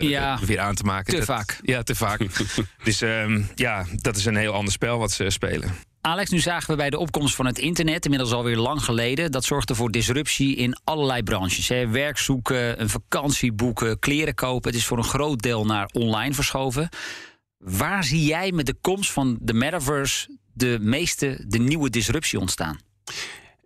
ja, 0.00 0.38
weer 0.46 0.60
aan 0.60 0.74
te 0.74 0.84
maken. 0.84 1.12
Te 1.12 1.16
dat, 1.16 1.26
vaak. 1.26 1.58
Ja, 1.62 1.82
te 1.82 1.94
vaak. 1.94 2.20
dus 2.84 3.00
um, 3.00 3.48
ja, 3.54 3.84
dat 3.94 4.16
is 4.16 4.24
een 4.24 4.36
heel 4.36 4.52
ander 4.52 4.72
spel 4.72 4.98
wat 4.98 5.12
ze 5.12 5.30
spelen. 5.30 5.87
Alex, 6.00 6.30
nu 6.30 6.38
zagen 6.38 6.70
we 6.70 6.76
bij 6.76 6.90
de 6.90 6.98
opkomst 6.98 7.34
van 7.34 7.46
het 7.46 7.58
internet, 7.58 8.04
inmiddels 8.04 8.32
alweer 8.32 8.56
lang 8.56 8.84
geleden, 8.84 9.32
dat 9.32 9.44
zorgde 9.44 9.74
voor 9.74 9.90
disruptie 9.90 10.56
in 10.56 10.76
allerlei 10.84 11.22
branches. 11.22 11.68
Hè. 11.68 11.88
Werk 11.88 12.18
zoeken, 12.18 12.80
een 12.80 12.88
vakantie 12.88 13.52
boeken, 13.52 13.98
kleren 13.98 14.34
kopen. 14.34 14.70
Het 14.70 14.80
is 14.80 14.86
voor 14.86 14.98
een 14.98 15.04
groot 15.04 15.42
deel 15.42 15.66
naar 15.66 15.88
online 15.92 16.34
verschoven. 16.34 16.88
Waar 17.58 18.04
zie 18.04 18.24
jij 18.24 18.52
met 18.52 18.66
de 18.66 18.74
komst 18.80 19.12
van 19.12 19.38
de 19.40 19.52
metaverse 19.52 20.36
de 20.52 20.78
meeste, 20.80 21.44
de 21.46 21.58
nieuwe 21.58 21.90
disruptie 21.90 22.40
ontstaan? 22.40 22.78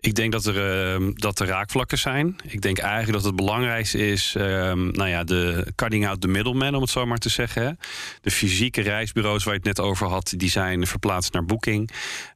Ik 0.03 0.15
denk 0.15 0.33
dat 0.33 0.47
er, 0.47 1.01
uh, 1.01 1.09
dat 1.15 1.41
er 1.41 1.47
raakvlakken 1.47 1.99
zijn. 1.99 2.37
Ik 2.47 2.61
denk 2.61 2.79
eigenlijk 2.79 3.13
dat 3.13 3.25
het 3.25 3.37
belangrijkste 3.37 3.99
is, 3.99 4.35
uh, 4.37 4.45
nou 4.73 5.09
ja, 5.09 5.25
de 5.25 5.73
cutting 5.75 6.07
out 6.07 6.21
the 6.21 6.29
middleman, 6.29 6.75
om 6.75 6.81
het 6.81 6.91
zo 6.91 7.07
maar 7.07 7.19
te 7.19 7.29
zeggen. 7.29 7.79
De 8.21 8.31
fysieke 8.31 8.81
reisbureaus 8.81 9.45
waar 9.45 9.55
je 9.55 9.59
het 9.59 9.77
net 9.77 9.87
over 9.87 10.07
had, 10.07 10.35
die 10.37 10.51
zijn 10.51 10.87
verplaatst 10.87 11.33
naar 11.33 11.45
Booking. 11.45 11.91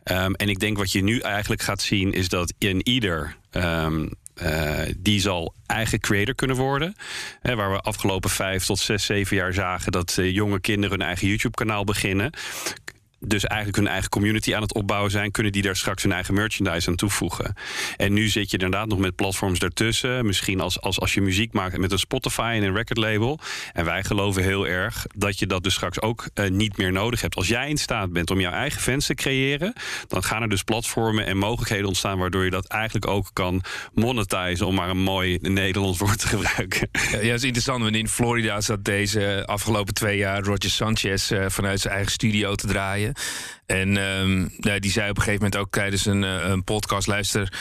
Um, 0.04 0.34
en 0.34 0.48
ik 0.48 0.58
denk 0.58 0.76
wat 0.76 0.92
je 0.92 1.02
nu 1.02 1.18
eigenlijk 1.18 1.62
gaat 1.62 1.82
zien, 1.82 2.12
is 2.12 2.28
dat 2.28 2.54
in 2.58 2.88
ieder. 2.88 3.36
Um, 3.50 4.10
die 4.96 5.20
zal 5.20 5.54
eigen 5.66 6.00
creator 6.00 6.34
kunnen 6.34 6.56
worden. 6.56 6.94
Waar 7.42 7.72
we 7.72 7.80
afgelopen 7.80 8.30
vijf 8.30 8.64
tot 8.64 8.78
zes, 8.78 9.04
zeven 9.04 9.36
jaar 9.36 9.52
zagen 9.52 9.92
dat 9.92 10.16
uh, 10.20 10.34
jonge 10.34 10.60
kinderen 10.60 10.98
hun 10.98 11.06
eigen 11.06 11.28
YouTube-kanaal 11.28 11.84
beginnen 11.84 12.30
dus 13.20 13.44
eigenlijk 13.44 13.78
hun 13.78 13.88
eigen 13.88 14.10
community 14.10 14.54
aan 14.54 14.62
het 14.62 14.74
opbouwen 14.74 15.10
zijn, 15.10 15.30
kunnen 15.30 15.52
die 15.52 15.62
daar 15.62 15.76
straks 15.76 16.02
hun 16.02 16.12
eigen 16.12 16.34
merchandise 16.34 16.88
aan 16.88 16.96
toevoegen. 16.96 17.54
En 17.96 18.12
nu 18.12 18.28
zit 18.28 18.50
je 18.50 18.56
inderdaad 18.56 18.88
nog 18.88 18.98
met 18.98 19.14
platforms 19.14 19.58
daartussen. 19.58 20.26
Misschien 20.26 20.60
als, 20.60 20.80
als, 20.80 21.00
als 21.00 21.14
je 21.14 21.20
muziek 21.20 21.52
maakt 21.52 21.78
met 21.78 21.92
een 21.92 21.98
Spotify 21.98 22.52
en 22.56 22.62
een 22.62 22.74
record 22.74 22.98
label. 22.98 23.38
En 23.72 23.84
wij 23.84 24.04
geloven 24.04 24.42
heel 24.42 24.66
erg 24.66 25.06
dat 25.16 25.38
je 25.38 25.46
dat 25.46 25.62
dus 25.62 25.74
straks 25.74 26.00
ook 26.00 26.28
uh, 26.34 26.50
niet 26.50 26.76
meer 26.76 26.92
nodig 26.92 27.20
hebt. 27.20 27.36
Als 27.36 27.48
jij 27.48 27.68
in 27.68 27.78
staat 27.78 28.12
bent 28.12 28.30
om 28.30 28.40
jouw 28.40 28.52
eigen 28.52 28.80
fans 28.80 29.06
te 29.06 29.14
creëren, 29.14 29.72
dan 30.06 30.22
gaan 30.22 30.42
er 30.42 30.48
dus 30.48 30.62
platformen 30.62 31.26
en 31.26 31.36
mogelijkheden 31.36 31.86
ontstaan 31.86 32.18
waardoor 32.18 32.44
je 32.44 32.50
dat 32.50 32.66
eigenlijk 32.66 33.06
ook 33.06 33.30
kan 33.32 33.62
monetizen, 33.94 34.66
om 34.66 34.74
maar 34.74 34.88
een 34.88 34.98
mooi 34.98 35.38
Nederlands 35.40 35.98
woord 35.98 36.18
te 36.18 36.28
gebruiken. 36.28 36.88
Ja, 37.10 37.10
dat 37.10 37.22
is 37.22 37.44
interessant. 37.44 37.82
Want 37.82 37.96
in 37.96 38.08
Florida 38.08 38.60
zat 38.60 38.84
deze 38.84 39.42
afgelopen 39.46 39.94
twee 39.94 40.16
jaar 40.16 40.42
Roger 40.42 40.70
Sanchez 40.70 41.30
uh, 41.30 41.44
vanuit 41.48 41.80
zijn 41.80 41.94
eigen 41.94 42.12
studio 42.12 42.54
te 42.54 42.66
draaien. 42.66 43.05
En 43.66 43.96
um, 43.96 44.50
ja, 44.58 44.78
die 44.78 44.90
zei 44.90 45.10
op 45.10 45.16
een 45.16 45.22
gegeven 45.22 45.44
moment 45.44 45.60
ook 45.60 45.72
tijdens 45.72 46.06
een, 46.06 46.22
uh, 46.22 46.48
een 46.48 46.64
podcast: 46.64 47.06
luister 47.06 47.52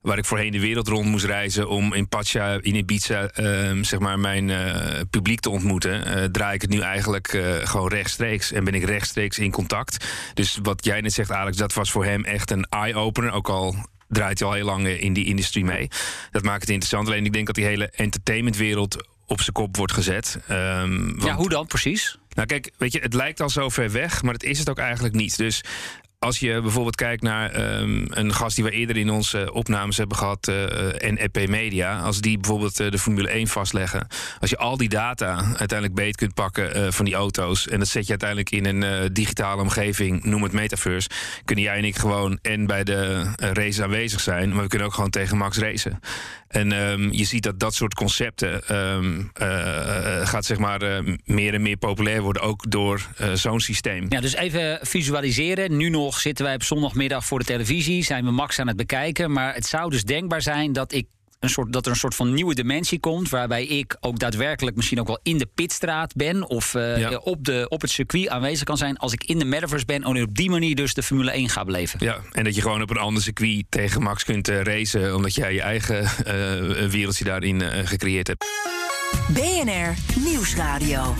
waar 0.00 0.18
ik 0.18 0.24
voorheen 0.24 0.52
de 0.52 0.60
wereld 0.60 0.88
rond 0.88 1.06
moest 1.06 1.24
reizen 1.24 1.68
om 1.68 1.94
in 1.94 2.08
Pacha, 2.08 2.58
in 2.60 2.74
Ibiza, 2.74 3.22
uh, 3.22 3.82
zeg 3.82 3.98
maar 3.98 4.18
mijn 4.18 4.48
uh, 4.48 5.00
publiek 5.10 5.40
te 5.40 5.50
ontmoeten, 5.50 6.18
uh, 6.18 6.24
draai 6.24 6.54
ik 6.54 6.60
het 6.60 6.70
nu 6.70 6.80
eigenlijk 6.80 7.28
gewoon 7.64 7.88
rechtstreeks 7.88 8.52
en 8.52 8.64
ben 8.64 8.74
ik 8.74 8.84
rechtstreeks 8.84 9.38
in 9.38 9.50
contact. 9.50 10.06
Dus 10.34 10.58
wat 10.62 10.84
jij 10.84 11.00
net 11.00 11.12
zegt, 11.12 11.32
Alex, 11.32 11.56
dat 11.56 11.74
was 11.74 11.90
voor 11.90 12.04
hem 12.04 12.24
echt 12.24 12.50
een 12.50 12.64
eye-opener, 12.64 13.32
ook 13.32 13.48
al 13.48 13.76
draait 14.08 14.38
hij 14.38 14.48
al 14.48 14.54
heel 14.54 14.64
lang 14.64 14.88
in 14.88 15.12
die 15.12 15.24
industrie 15.24 15.64
mee. 15.64 15.88
Dat 16.30 16.42
maakt 16.42 16.60
het 16.60 16.70
interessant. 16.70 17.06
Alleen 17.06 17.24
ik 17.24 17.32
denk 17.32 17.46
dat 17.46 17.54
die 17.54 17.64
hele 17.64 17.90
entertainmentwereld 17.90 19.08
op 19.26 19.40
zijn 19.40 19.52
kop 19.52 19.76
wordt 19.76 19.92
gezet. 19.92 20.38
Um, 20.50 21.08
want... 21.08 21.22
Ja, 21.22 21.34
hoe 21.34 21.48
dan 21.48 21.66
precies? 21.66 22.18
Nou, 22.34 22.46
kijk, 22.46 22.70
weet 22.78 22.92
je, 22.92 23.00
het 23.00 23.14
lijkt 23.14 23.40
al 23.40 23.50
zo 23.50 23.68
ver 23.68 23.90
weg, 23.90 24.22
maar 24.22 24.32
het 24.32 24.42
is 24.42 24.58
het 24.58 24.70
ook 24.70 24.78
eigenlijk 24.78 25.14
niet. 25.14 25.36
Dus 25.36 25.62
als 26.18 26.38
je 26.38 26.60
bijvoorbeeld 26.60 26.96
kijkt 26.96 27.22
naar 27.22 27.80
um, 27.80 28.06
een 28.08 28.34
gast 28.34 28.56
die 28.56 28.64
we 28.64 28.70
eerder 28.70 28.96
in 28.96 29.10
onze 29.10 29.52
opnames 29.52 29.96
hebben 29.96 30.16
gehad, 30.16 30.48
uh, 30.48 31.10
NEP 31.10 31.48
Media, 31.48 32.00
als 32.00 32.20
die 32.20 32.38
bijvoorbeeld 32.38 32.76
de 32.76 32.98
Formule 32.98 33.28
1 33.28 33.46
vastleggen, 33.46 34.06
als 34.40 34.50
je 34.50 34.58
al 34.58 34.76
die 34.76 34.88
data 34.88 35.34
uiteindelijk 35.34 35.94
beet 35.94 36.16
kunt 36.16 36.34
pakken 36.34 36.92
van 36.92 37.04
die 37.04 37.14
auto's 37.14 37.68
en 37.68 37.78
dat 37.78 37.88
zet 37.88 38.04
je 38.04 38.10
uiteindelijk 38.10 38.50
in 38.50 38.64
een 38.64 39.12
digitale 39.12 39.62
omgeving, 39.62 40.24
noem 40.24 40.42
het 40.42 40.52
metaverse, 40.52 41.08
kunnen 41.44 41.64
jij 41.64 41.76
en 41.76 41.84
ik 41.84 41.96
gewoon 41.96 42.38
en 42.42 42.66
bij 42.66 42.84
de 42.84 43.30
race 43.36 43.82
aanwezig 43.82 44.20
zijn, 44.20 44.52
maar 44.52 44.62
we 44.62 44.68
kunnen 44.68 44.86
ook 44.86 44.94
gewoon 44.94 45.10
tegen 45.10 45.36
Max 45.36 45.58
racen. 45.58 46.00
En 46.50 46.72
um, 46.72 47.12
je 47.12 47.24
ziet 47.24 47.42
dat 47.42 47.58
dat 47.60 47.74
soort 47.74 47.94
concepten 47.94 48.76
um, 48.76 49.30
gaat 50.24 50.44
zeg 50.44 50.58
maar 50.58 51.02
meer 51.24 51.54
en 51.54 51.62
meer 51.62 51.76
populair 51.76 52.22
worden, 52.22 52.42
ook 52.42 52.70
door 52.70 53.06
zo'n 53.34 53.60
systeem. 53.60 54.06
Ja, 54.08 54.20
dus 54.20 54.34
even 54.34 54.78
visualiseren. 54.82 55.76
Nu 55.76 55.88
nog 55.88 56.18
zitten 56.20 56.44
wij 56.44 56.54
op 56.54 56.62
zondagmiddag 56.62 57.24
voor 57.24 57.38
de 57.38 57.44
televisie, 57.44 58.04
zijn 58.04 58.24
we 58.24 58.30
Max 58.30 58.58
aan 58.58 58.66
het 58.66 58.76
bekijken. 58.76 59.32
Maar 59.32 59.54
het 59.54 59.66
zou 59.66 59.90
dus 59.90 60.04
denkbaar 60.04 60.42
zijn 60.42 60.72
dat 60.72 60.92
ik 60.92 61.06
een 61.40 61.50
soort, 61.50 61.72
dat 61.72 61.84
er 61.86 61.92
een 61.92 61.98
soort 61.98 62.14
van 62.14 62.34
nieuwe 62.34 62.54
dimensie 62.54 63.00
komt. 63.00 63.28
Waarbij 63.28 63.64
ik 63.64 63.96
ook 64.00 64.18
daadwerkelijk 64.18 64.76
misschien 64.76 65.00
ook 65.00 65.06
wel 65.06 65.20
in 65.22 65.38
de 65.38 65.48
pitstraat 65.54 66.14
ben. 66.14 66.48
Of 66.48 66.74
uh, 66.74 66.98
ja. 66.98 67.16
op, 67.16 67.44
de, 67.44 67.66
op 67.68 67.80
het 67.80 67.90
circuit 67.90 68.28
aanwezig 68.28 68.64
kan 68.64 68.76
zijn. 68.76 68.96
Als 68.96 69.12
ik 69.12 69.24
in 69.24 69.38
de 69.38 69.44
metaverse 69.44 69.84
ben. 69.84 70.02
En 70.02 70.22
op 70.22 70.36
die 70.36 70.50
manier 70.50 70.74
dus 70.74 70.94
de 70.94 71.02
Formule 71.02 71.30
1 71.30 71.48
ga 71.48 71.64
beleven. 71.64 71.98
Ja, 72.02 72.18
en 72.32 72.44
dat 72.44 72.54
je 72.54 72.62
gewoon 72.62 72.82
op 72.82 72.90
een 72.90 72.96
ander 72.96 73.22
circuit 73.22 73.64
tegen 73.68 74.02
Max 74.02 74.24
kunt 74.24 74.48
uh, 74.48 74.62
racen. 74.62 75.16
Omdat 75.16 75.34
jij 75.34 75.54
je 75.54 75.60
eigen 75.60 76.02
uh, 76.02 76.88
wereldje 76.88 77.24
daarin 77.24 77.60
gecreëerd 77.86 78.26
hebt. 78.26 78.44
BNR 79.28 79.94
Nieuwsradio. 80.24 81.14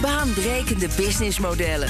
Baanbrekende 0.00 0.88
businessmodellen. 0.96 1.88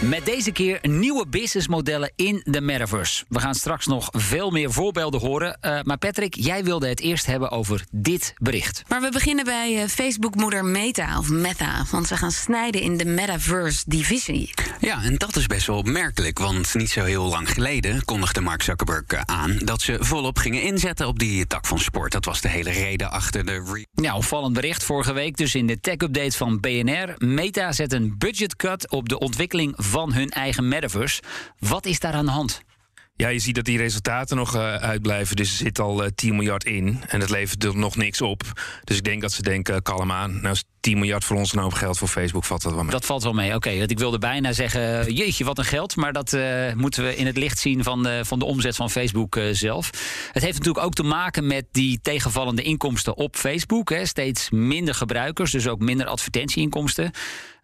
Met 0.00 0.24
deze 0.24 0.52
keer 0.52 0.78
nieuwe 0.82 1.26
businessmodellen 1.26 2.12
in 2.16 2.40
de 2.44 2.60
metaverse. 2.60 3.24
We 3.28 3.40
gaan 3.40 3.54
straks 3.54 3.86
nog 3.86 4.08
veel 4.10 4.50
meer 4.50 4.72
voorbeelden 4.72 5.20
horen. 5.20 5.58
Uh, 5.60 5.80
maar 5.82 5.98
Patrick, 5.98 6.34
jij 6.34 6.64
wilde 6.64 6.88
het 6.88 7.00
eerst 7.00 7.26
hebben 7.26 7.50
over 7.50 7.84
dit 7.90 8.34
bericht. 8.36 8.82
Maar 8.88 9.00
we 9.00 9.10
beginnen 9.10 9.44
bij 9.44 9.82
uh, 9.82 9.88
Facebook-moeder 9.88 10.64
Meta 10.64 11.18
of 11.18 11.28
Meta. 11.28 11.84
Want 11.90 12.06
ze 12.06 12.16
gaan 12.16 12.30
snijden 12.30 12.80
in 12.80 12.96
de 12.96 13.04
metaverse-divisie. 13.04 14.54
Ja, 14.80 15.02
en 15.02 15.16
dat 15.16 15.36
is 15.36 15.46
best 15.46 15.66
wel 15.66 15.76
opmerkelijk. 15.76 16.38
Want 16.38 16.74
niet 16.74 16.90
zo 16.90 17.04
heel 17.04 17.24
lang 17.24 17.50
geleden 17.50 18.04
kondigde 18.04 18.40
Mark 18.40 18.62
Zuckerberg 18.62 19.24
aan 19.24 19.56
dat 19.58 19.82
ze 19.82 19.96
volop 20.00 20.38
gingen 20.38 20.62
inzetten 20.62 21.06
op 21.06 21.18
die 21.18 21.46
tak 21.46 21.66
van 21.66 21.78
sport. 21.78 22.12
Dat 22.12 22.24
was 22.24 22.40
de 22.40 22.48
hele 22.48 22.70
reden 22.70 23.10
achter 23.10 23.44
de. 23.46 23.84
Ja, 23.94 24.16
opvallend 24.16 24.54
bericht 24.54 24.84
vorige 24.84 25.12
week. 25.12 25.36
Dus 25.36 25.54
in 25.54 25.66
de 25.66 25.80
tech-update 25.80 26.36
van 26.36 26.60
BNR. 26.60 27.14
Meta 27.18 27.72
zet 27.72 27.92
een 27.92 28.14
budgetcut 28.18 28.90
op 28.90 29.08
de 29.08 29.18
ontwikkeling 29.18 29.74
van 29.84 30.12
hun 30.12 30.30
eigen 30.30 30.68
metaverse. 30.68 31.22
Wat 31.58 31.86
is 31.86 32.00
daar 32.00 32.12
aan 32.12 32.24
de 32.24 32.30
hand? 32.30 32.62
Ja, 33.16 33.28
je 33.28 33.38
ziet 33.38 33.54
dat 33.54 33.64
die 33.64 33.78
resultaten 33.78 34.36
nog 34.36 34.56
uh, 34.56 34.74
uitblijven. 34.74 35.36
Dus 35.36 35.50
er 35.50 35.56
zit 35.56 35.78
al 35.78 36.02
uh, 36.02 36.08
10 36.14 36.36
miljard 36.36 36.64
in. 36.64 37.02
En 37.08 37.20
dat 37.20 37.30
levert 37.30 37.64
er 37.64 37.76
nog 37.76 37.96
niks 37.96 38.20
op. 38.20 38.42
Dus 38.84 38.96
ik 38.96 39.04
denk 39.04 39.20
dat 39.20 39.32
ze 39.32 39.42
denken, 39.42 39.82
kalm 39.82 40.12
aan. 40.12 40.40
Nou 40.40 40.54
is 40.54 40.64
10 40.80 40.98
miljard 40.98 41.24
voor 41.24 41.36
ons 41.36 41.52
een 41.52 41.58
hoop 41.58 41.72
geld. 41.72 41.98
Voor 41.98 42.08
Facebook 42.08 42.44
valt 42.44 42.62
dat 42.62 42.72
wel 42.72 42.82
mee. 42.82 42.90
Dat 42.90 43.04
valt 43.04 43.22
wel 43.22 43.32
mee, 43.32 43.54
oké. 43.54 43.56
Okay, 43.56 43.80
ik 43.80 43.98
wilde 43.98 44.18
bijna 44.18 44.52
zeggen, 44.52 45.12
jeetje, 45.12 45.44
wat 45.44 45.58
een 45.58 45.64
geld. 45.64 45.96
Maar 45.96 46.12
dat 46.12 46.32
uh, 46.32 46.72
moeten 46.72 47.04
we 47.04 47.16
in 47.16 47.26
het 47.26 47.36
licht 47.36 47.58
zien 47.58 47.82
van 47.82 48.02
de, 48.02 48.20
van 48.24 48.38
de 48.38 48.44
omzet 48.44 48.76
van 48.76 48.90
Facebook 48.90 49.36
uh, 49.36 49.48
zelf. 49.52 49.90
Het 50.32 50.42
heeft 50.42 50.58
natuurlijk 50.58 50.84
ook 50.84 50.94
te 50.94 51.02
maken 51.02 51.46
met 51.46 51.64
die 51.70 51.98
tegenvallende 52.02 52.62
inkomsten 52.62 53.16
op 53.16 53.36
Facebook. 53.36 53.90
Hè. 53.90 54.06
Steeds 54.06 54.50
minder 54.50 54.94
gebruikers, 54.94 55.50
dus 55.50 55.68
ook 55.68 55.80
minder 55.80 56.06
advertentieinkomsten. 56.06 57.10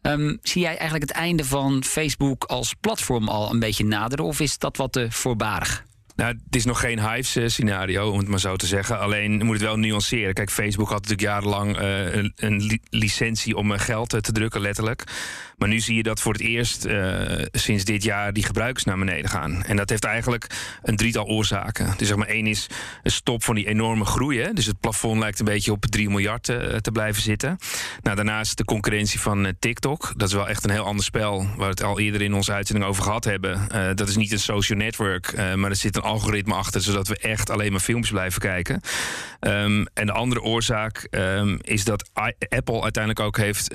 Um, 0.03 0.39
zie 0.43 0.63
jij 0.63 0.77
eigenlijk 0.77 1.03
het 1.09 1.19
einde 1.19 1.45
van 1.45 1.85
Facebook 1.85 2.45
als 2.45 2.75
platform 2.75 3.29
al 3.29 3.51
een 3.51 3.59
beetje 3.59 3.85
naderen? 3.85 4.25
Of 4.25 4.41
is 4.41 4.59
dat 4.59 4.77
wat 4.77 4.93
te 4.93 5.07
voorbarig? 5.11 5.85
Nou, 6.17 6.35
het 6.45 6.57
is 6.57 6.65
nog 6.65 6.81
geen 6.81 7.11
Hives-scenario, 7.11 8.11
om 8.11 8.19
het 8.19 8.29
maar 8.29 8.41
zo 8.41 8.57
te 8.57 8.67
zeggen. 8.67 8.99
Alleen 8.99 9.45
moet 9.45 9.55
het 9.55 9.63
wel 9.63 9.77
nuanceren. 9.77 10.35
Kijk, 10.35 10.51
Facebook 10.51 10.89
had 10.89 10.97
natuurlijk 11.07 11.29
jarenlang 11.29 11.81
uh, 11.81 12.15
een, 12.15 12.33
een 12.37 12.63
li 12.63 12.81
licentie 12.91 13.57
om 13.57 13.71
geld 13.71 14.09
te 14.09 14.33
drukken, 14.33 14.61
letterlijk. 14.61 15.05
Maar 15.61 15.69
nu 15.69 15.81
zie 15.81 15.97
je 15.97 16.03
dat 16.03 16.21
voor 16.21 16.33
het 16.33 16.43
eerst 16.43 16.87
uh, 16.87 17.23
sinds 17.53 17.85
dit 17.85 18.03
jaar 18.03 18.33
die 18.33 18.45
gebruikers 18.45 18.85
naar 18.85 18.99
beneden 18.99 19.31
gaan. 19.31 19.63
En 19.65 19.77
dat 19.77 19.91
heeft 19.91 20.05
eigenlijk 20.05 20.47
een 20.83 20.97
drietal 20.97 21.25
oorzaken. 21.25 21.95
Dus 21.97 22.09
zeg 22.09 22.17
maar 22.17 22.27
één 22.27 22.47
is 22.47 22.67
een 23.03 23.11
stop 23.11 23.45
van 23.45 23.55
die 23.55 23.67
enorme 23.67 24.05
groei. 24.05 24.41
Hè? 24.41 24.53
Dus 24.53 24.67
het 24.67 24.81
plafond 24.81 25.19
lijkt 25.21 25.39
een 25.39 25.45
beetje 25.45 25.73
op 25.73 25.87
3 25.87 26.09
miljard 26.09 26.49
uh, 26.49 26.77
te 26.77 26.93
blijven 26.93 27.23
zitten. 27.23 27.57
Nou, 28.03 28.17
daarnaast 28.17 28.57
de 28.57 28.65
concurrentie 28.65 29.21
van 29.21 29.47
uh, 29.47 29.53
TikTok. 29.59 30.13
Dat 30.17 30.29
is 30.29 30.35
wel 30.35 30.49
echt 30.49 30.65
een 30.65 30.71
heel 30.71 30.85
ander 30.85 31.05
spel. 31.05 31.39
Waar 31.39 31.57
we 31.57 31.65
het 31.65 31.83
al 31.83 31.99
eerder 31.99 32.23
in 32.23 32.35
onze 32.35 32.53
uitzending 32.53 32.89
over 32.89 33.03
gehad 33.03 33.25
hebben. 33.25 33.69
dat 33.97 34.09
is 34.09 34.17
niet 34.17 34.33
een 34.33 34.39
social 34.39 34.79
network, 34.79 35.37
maar 35.57 35.71
er 35.71 35.77
zit 35.77 35.97
een 35.97 36.03
algoritme 36.03 36.55
achter, 36.55 36.81
zodat 36.81 37.09
we 37.09 37.17
echt 37.17 37.51
alleen 37.51 37.71
maar 37.71 37.81
filmpjes 37.81 38.11
blijven 38.11 38.41
kijken. 38.41 38.81
Um, 39.41 39.87
en 39.95 40.07
de 40.07 40.13
andere 40.13 40.43
oorzaak 40.43 41.07
um, 41.11 41.59
is 41.63 41.85
dat 41.85 42.11
Apple 42.49 42.83
uiteindelijk 42.83 43.21
ook 43.21 43.37
heeft 43.37 43.75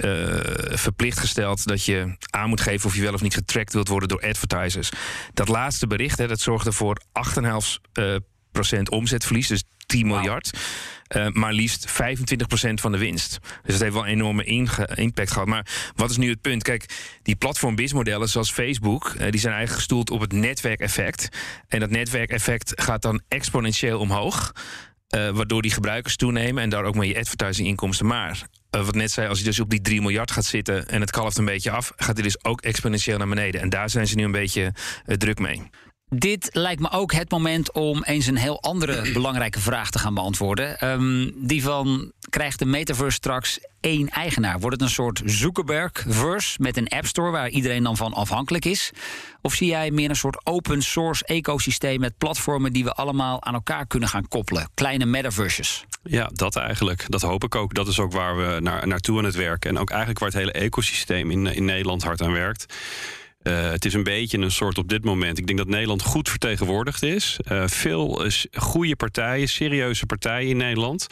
verplicht 0.70 1.20
gesteld 1.20 1.68
dat 1.76 1.86
je 1.86 2.16
aan 2.30 2.50
moet 2.50 2.62
geven 2.62 2.90
of 2.90 2.96
je 2.96 3.02
wel 3.02 3.14
of 3.14 3.22
niet 3.22 3.34
getrackt 3.34 3.74
wilt 3.74 3.88
worden 3.88 4.10
door 4.10 4.22
advertisers. 4.22 4.90
Dat 5.34 5.48
laatste 5.48 5.88
bericht, 5.88 6.18
hè, 6.18 6.28
dat 6.28 6.40
zorgde 6.40 6.72
voor 6.72 7.02
8,5 7.40 7.46
uh, 8.00 8.16
procent 8.52 8.90
omzetverlies, 8.90 9.48
dus 9.48 9.64
10 9.86 10.08
miljard. 10.08 10.58
Uh, 11.16 11.28
maar 11.30 11.54
liefst 11.54 11.88
25% 11.88 11.94
van 12.74 12.92
de 12.92 12.98
winst. 12.98 13.40
Dus 13.64 13.74
dat 13.74 13.82
heeft 13.82 13.94
wel 13.94 14.04
een 14.04 14.10
enorme 14.10 14.44
impact 14.96 15.32
gehad. 15.32 15.48
Maar 15.48 15.68
wat 15.96 16.10
is 16.10 16.18
nu 16.18 16.30
het 16.30 16.42
punt? 16.42 16.64
Kijk, 16.64 16.86
die 17.22 17.36
platform-biz-modellen 17.36 18.30
zoals 18.30 18.52
Facebook... 18.52 19.06
Uh, 19.06 19.32
die 19.32 19.40
zijn 19.40 19.54
eigenlijk 19.54 19.72
gestoeld 19.72 20.10
op 20.10 20.20
het 20.20 20.32
netwerkeffect. 20.32 21.30
En 21.68 21.80
dat 21.80 21.90
netwerkeffect 21.90 22.72
gaat 22.76 23.02
dan 23.02 23.22
exponentieel 23.28 24.00
omhoog. 24.00 24.54
Uh, 25.16 25.30
waardoor 25.30 25.62
die 25.62 25.72
gebruikers 25.72 26.16
toenemen 26.16 26.64
en 26.64 26.70
daar 26.70 26.84
ook 26.84 26.96
mee 26.96 27.10
je 27.10 27.18
advertising-inkomsten. 27.18 28.06
Maar 28.06 28.42
uh, 28.76 28.86
wat 28.86 28.96
net 28.96 29.12
zei, 29.12 29.28
als 29.28 29.40
je 29.40 29.46
dus 29.46 29.60
op 29.60 29.70
die 29.70 29.82
3 29.82 30.02
miljard 30.02 30.32
gaat 30.32 30.46
zitten 30.46 30.88
en 30.88 31.02
het 31.02 31.12
kalft 31.12 31.38
een 31.38 31.46
beetje 31.46 31.72
af, 31.72 31.92
gaat 31.96 32.16
hij 32.16 32.24
dus 32.24 32.44
ook 32.44 32.62
exponentieel 32.62 33.18
naar 33.18 33.28
beneden. 33.28 33.62
En 33.62 33.70
daar 33.70 33.90
zijn 33.90 34.08
ze 34.08 34.16
nu 34.16 34.24
een 34.24 34.32
beetje 34.32 34.74
uh, 35.06 35.16
druk 35.16 35.40
mee. 35.40 35.70
Dit 36.10 36.50
lijkt 36.52 36.82
me 36.82 36.92
ook 36.92 37.14
het 37.14 37.32
moment 37.32 37.74
om 37.74 38.04
eens 38.04 38.26
een 38.26 38.36
heel 38.36 38.62
andere 38.62 39.12
belangrijke 39.14 39.60
vraag 39.60 39.90
te 39.90 40.00
gaan 40.00 40.14
beantwoorden. 40.14 40.92
Um, 40.92 41.34
die 41.36 41.64
van, 41.64 42.12
krijgt 42.30 42.60
de 42.60 42.66
metaverse 42.66 43.16
straks 43.16 43.60
één 43.80 44.10
eigenaar? 44.10 44.60
Wordt 44.60 44.76
het 44.76 44.86
een 44.86 44.94
soort 44.94 45.22
Zuckerberg-verse 45.26 46.62
met 46.62 46.78
een 46.78 46.88
app 46.88 47.06
store 47.06 47.32
waar 47.32 47.50
iedereen 47.50 47.84
dan 47.84 47.98
van 47.98 48.14
afhankelijk 48.14 48.66
is? 48.66 48.92
Of 49.42 49.54
zie 49.54 49.68
jij 49.68 49.92
meer 49.92 50.10
een 50.10 50.16
soort 50.16 50.46
open 50.46 50.82
source 50.82 51.26
ecosysteem 51.26 52.00
met 52.00 52.18
platformen 52.18 52.74
die 52.74 52.84
we 52.84 52.94
allemaal 52.94 53.44
aan 53.44 53.54
elkaar 53.54 53.88
kunnen 53.88 54.10
gaan 54.10 54.28
koppelen? 54.28 54.70
Kleine 54.74 55.06
metaverses. 55.06 55.86
Ja, 56.04 56.30
dat 56.34 56.56
eigenlijk. 56.56 57.06
Dat 57.08 57.22
hoop 57.22 57.44
ik 57.44 57.56
ook. 57.56 57.74
Dat 57.74 57.88
is 57.88 58.00
ook 58.00 58.12
waar 58.12 58.38
we 58.38 58.60
naar, 58.60 58.88
naartoe 58.88 59.18
aan 59.18 59.26
het 59.26 59.36
werken. 59.36 59.70
En 59.70 59.78
ook 59.78 59.90
eigenlijk 59.90 60.20
waar 60.20 60.30
het 60.30 60.38
hele 60.38 60.52
ecosysteem 60.52 61.32
in, 61.32 61.46
in 61.48 61.66
Nederland 61.66 62.04
hard 62.04 62.22
aan 62.22 62.32
werkt. 62.32 62.74
Uh, 63.48 63.70
het 63.72 63.86
is 63.86 63.94
een 63.94 64.04
beetje 64.04 64.38
een 64.38 64.52
soort 64.52 64.78
op 64.78 64.90
dit 64.90 65.04
moment. 65.04 65.38
Ik 65.38 65.48
denk 65.48 65.58
dat 65.58 65.68
Nederland 65.68 66.02
goed 66.02 66.30
vertegenwoordigd 66.30 67.04
is. 67.04 67.40
Uh, 67.52 67.68
veel 67.68 68.30
goede 68.54 68.96
partijen, 68.96 69.50
serieuze 69.50 70.06
partijen 70.06 70.50
in 70.50 70.58
Nederland 70.58 71.08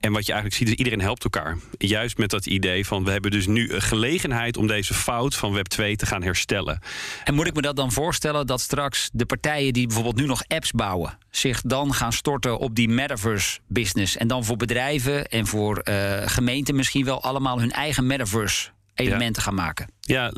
En 0.00 0.12
wat 0.12 0.26
je 0.26 0.32
eigenlijk 0.32 0.62
ziet 0.62 0.68
is 0.68 0.74
iedereen 0.74 1.00
helpt 1.00 1.24
elkaar. 1.24 1.58
Juist 1.78 2.18
met 2.18 2.30
dat 2.30 2.46
idee 2.46 2.86
van 2.86 3.04
we 3.04 3.10
hebben 3.10 3.30
dus 3.30 3.46
nu 3.46 3.72
een 3.72 3.82
gelegenheid 3.82 4.56
om 4.56 4.66
deze 4.66 4.94
fout 4.94 5.34
van 5.34 5.52
Web 5.52 5.66
2 5.66 5.96
te 5.96 6.06
gaan 6.06 6.22
herstellen. 6.22 6.82
En 7.24 7.34
moet 7.34 7.46
ik 7.46 7.54
me 7.54 7.62
dat 7.62 7.76
dan 7.76 7.92
voorstellen 7.92 8.46
dat 8.46 8.60
straks 8.60 9.10
de 9.12 9.26
partijen 9.26 9.72
die 9.72 9.86
bijvoorbeeld 9.86 10.16
nu 10.16 10.26
nog 10.26 10.42
apps 10.46 10.70
bouwen, 10.70 11.18
zich 11.30 11.60
dan 11.60 11.94
gaan 11.94 12.12
storten 12.12 12.58
op 12.58 12.74
die 12.74 12.88
metaverse 12.88 13.58
business 13.68 14.16
en 14.16 14.28
dan 14.28 14.44
voor 14.44 14.56
bedrijven 14.56 15.28
en 15.28 15.46
voor 15.46 15.82
gemeenten 16.24 16.76
misschien 16.76 17.04
wel 17.04 17.22
allemaal 17.22 17.60
hun 17.60 17.72
eigen 17.72 18.06
metaverse 18.06 18.70
elementen 19.00 19.42
gaan 19.42 19.54
maken. 19.54 19.90
Ja, 20.00 20.32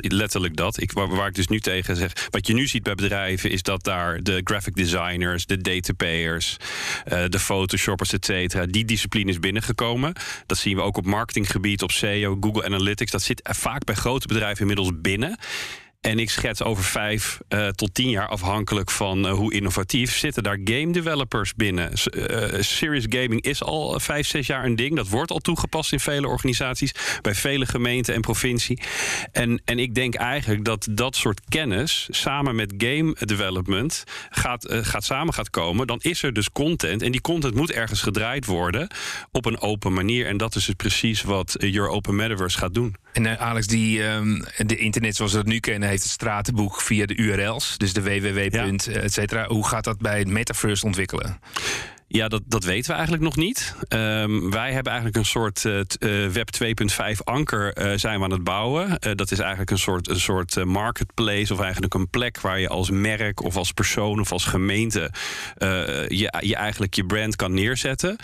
letterlijk 0.00 0.56
dat. 0.56 0.80
Ik, 0.80 0.92
waar, 0.92 1.28
ik 1.28 1.34
dus 1.34 1.48
nu 1.48 1.60
tegen 1.60 1.96
zeg. 1.96 2.12
Wat 2.30 2.46
je 2.46 2.54
nu 2.54 2.66
ziet 2.66 2.82
bij 2.82 2.94
bedrijven 2.94 3.50
is 3.50 3.62
dat 3.62 3.84
daar 3.84 4.22
de 4.22 4.40
graphic 4.44 4.74
designers, 4.74 5.46
de 5.46 5.58
datapayers, 5.60 6.56
uh, 7.12 7.24
de 7.28 7.38
photoshoppers, 7.38 8.12
et 8.12 8.24
cetera, 8.24 8.66
die 8.66 8.84
discipline 8.84 9.30
is 9.30 9.38
binnengekomen. 9.38 10.12
Dat 10.46 10.58
zien 10.58 10.76
we 10.76 10.82
ook 10.82 10.96
op 10.96 11.06
marketinggebied, 11.06 11.82
op 11.82 11.90
SEO, 11.90 12.36
Google 12.40 12.64
Analytics. 12.64 13.10
Dat 13.10 13.22
zit 13.22 13.40
vaak 13.42 13.84
bij 13.84 13.94
grote 13.94 14.26
bedrijven 14.26 14.60
inmiddels 14.60 14.90
binnen. 14.94 15.38
En 16.06 16.18
ik 16.18 16.30
schets 16.30 16.62
over 16.62 16.84
vijf 16.84 17.38
uh, 17.48 17.68
tot 17.68 17.94
tien 17.94 18.10
jaar, 18.10 18.28
afhankelijk 18.28 18.90
van 18.90 19.26
uh, 19.26 19.32
hoe 19.32 19.52
innovatief, 19.52 20.16
zitten 20.16 20.42
daar 20.42 20.58
game 20.64 20.92
developers 20.92 21.54
binnen. 21.54 21.92
Uh, 22.10 22.60
serious 22.60 23.04
gaming 23.08 23.42
is 23.42 23.62
al 23.62 24.00
vijf, 24.00 24.26
zes 24.26 24.46
jaar 24.46 24.64
een 24.64 24.76
ding. 24.76 24.96
Dat 24.96 25.08
wordt 25.08 25.30
al 25.30 25.38
toegepast 25.38 25.92
in 25.92 26.00
vele 26.00 26.28
organisaties, 26.28 26.94
bij 27.22 27.34
vele 27.34 27.66
gemeenten 27.66 28.14
en 28.14 28.20
provincie. 28.20 28.80
En, 29.32 29.60
en 29.64 29.78
ik 29.78 29.94
denk 29.94 30.14
eigenlijk 30.14 30.64
dat 30.64 30.88
dat 30.90 31.16
soort 31.16 31.40
kennis 31.48 32.06
samen 32.10 32.54
met 32.54 32.74
game 32.78 33.16
development 33.18 34.04
gaat, 34.30 34.66
gaat 34.68 35.04
samen 35.04 35.34
gaat 35.34 35.50
komen. 35.50 35.86
Dan 35.86 35.98
is 36.02 36.22
er 36.22 36.32
dus 36.32 36.50
content. 36.52 37.02
En 37.02 37.12
die 37.12 37.20
content 37.20 37.54
moet 37.54 37.72
ergens 37.72 38.02
gedraaid 38.02 38.46
worden 38.46 38.88
op 39.32 39.46
een 39.46 39.60
open 39.60 39.92
manier. 39.92 40.26
En 40.26 40.36
dat 40.36 40.54
is 40.54 40.64
dus 40.64 40.74
precies 40.74 41.22
wat 41.22 41.56
Your 41.58 41.88
Open 41.88 42.16
Metaverse 42.16 42.58
gaat 42.58 42.74
doen. 42.74 42.96
En 43.12 43.38
Alex, 43.38 43.66
die, 43.66 44.02
um, 44.02 44.44
de 44.56 44.76
internet 44.76 45.16
zoals 45.16 45.32
we 45.32 45.38
dat 45.38 45.46
nu 45.46 45.60
kennen 45.60 45.88
heeft 45.96 46.08
het 46.08 46.20
stratenboek 46.20 46.80
via 46.80 47.06
de 47.06 47.16
URL's, 47.16 47.74
dus 47.76 47.92
de 47.92 48.02
www. 48.02 48.54
Ja. 48.54 48.66
et 49.02 49.12
cetera. 49.12 49.46
Hoe 49.46 49.66
gaat 49.66 49.84
dat 49.84 49.98
bij 49.98 50.18
het 50.18 50.28
Metaverse 50.28 50.86
ontwikkelen? 50.86 51.38
Ja, 52.16 52.28
dat, 52.28 52.42
dat 52.46 52.64
weten 52.64 52.86
we 52.90 52.92
eigenlijk 52.92 53.22
nog 53.22 53.36
niet. 53.36 53.74
Um, 53.88 54.50
wij 54.50 54.72
hebben 54.72 54.92
eigenlijk 54.92 55.16
een 55.16 55.30
soort 55.30 55.64
uh, 55.64 56.28
Web 56.28 56.48
2.5 57.14 57.18
anker 57.24 57.78
uh, 57.78 57.98
zijn 57.98 58.18
we 58.18 58.24
aan 58.24 58.30
het 58.30 58.44
bouwen. 58.44 58.98
Dat 59.16 59.30
is 59.30 59.38
eigenlijk 59.38 59.70
een 59.70 59.78
soort, 59.78 60.08
een 60.08 60.20
soort 60.20 60.64
marketplace 60.64 61.52
of 61.52 61.60
eigenlijk 61.60 61.94
een 61.94 62.10
plek 62.10 62.40
waar 62.40 62.60
je 62.60 62.68
als 62.68 62.90
merk 62.90 63.42
of 63.42 63.56
als 63.56 63.72
persoon 63.72 64.20
of 64.20 64.32
als 64.32 64.44
gemeente 64.44 65.10
je, 66.08 66.34
je 66.40 66.56
eigenlijk 66.56 66.94
je 66.94 67.04
brand 67.04 67.36
kan 67.36 67.54
neerzetten. 67.54 68.16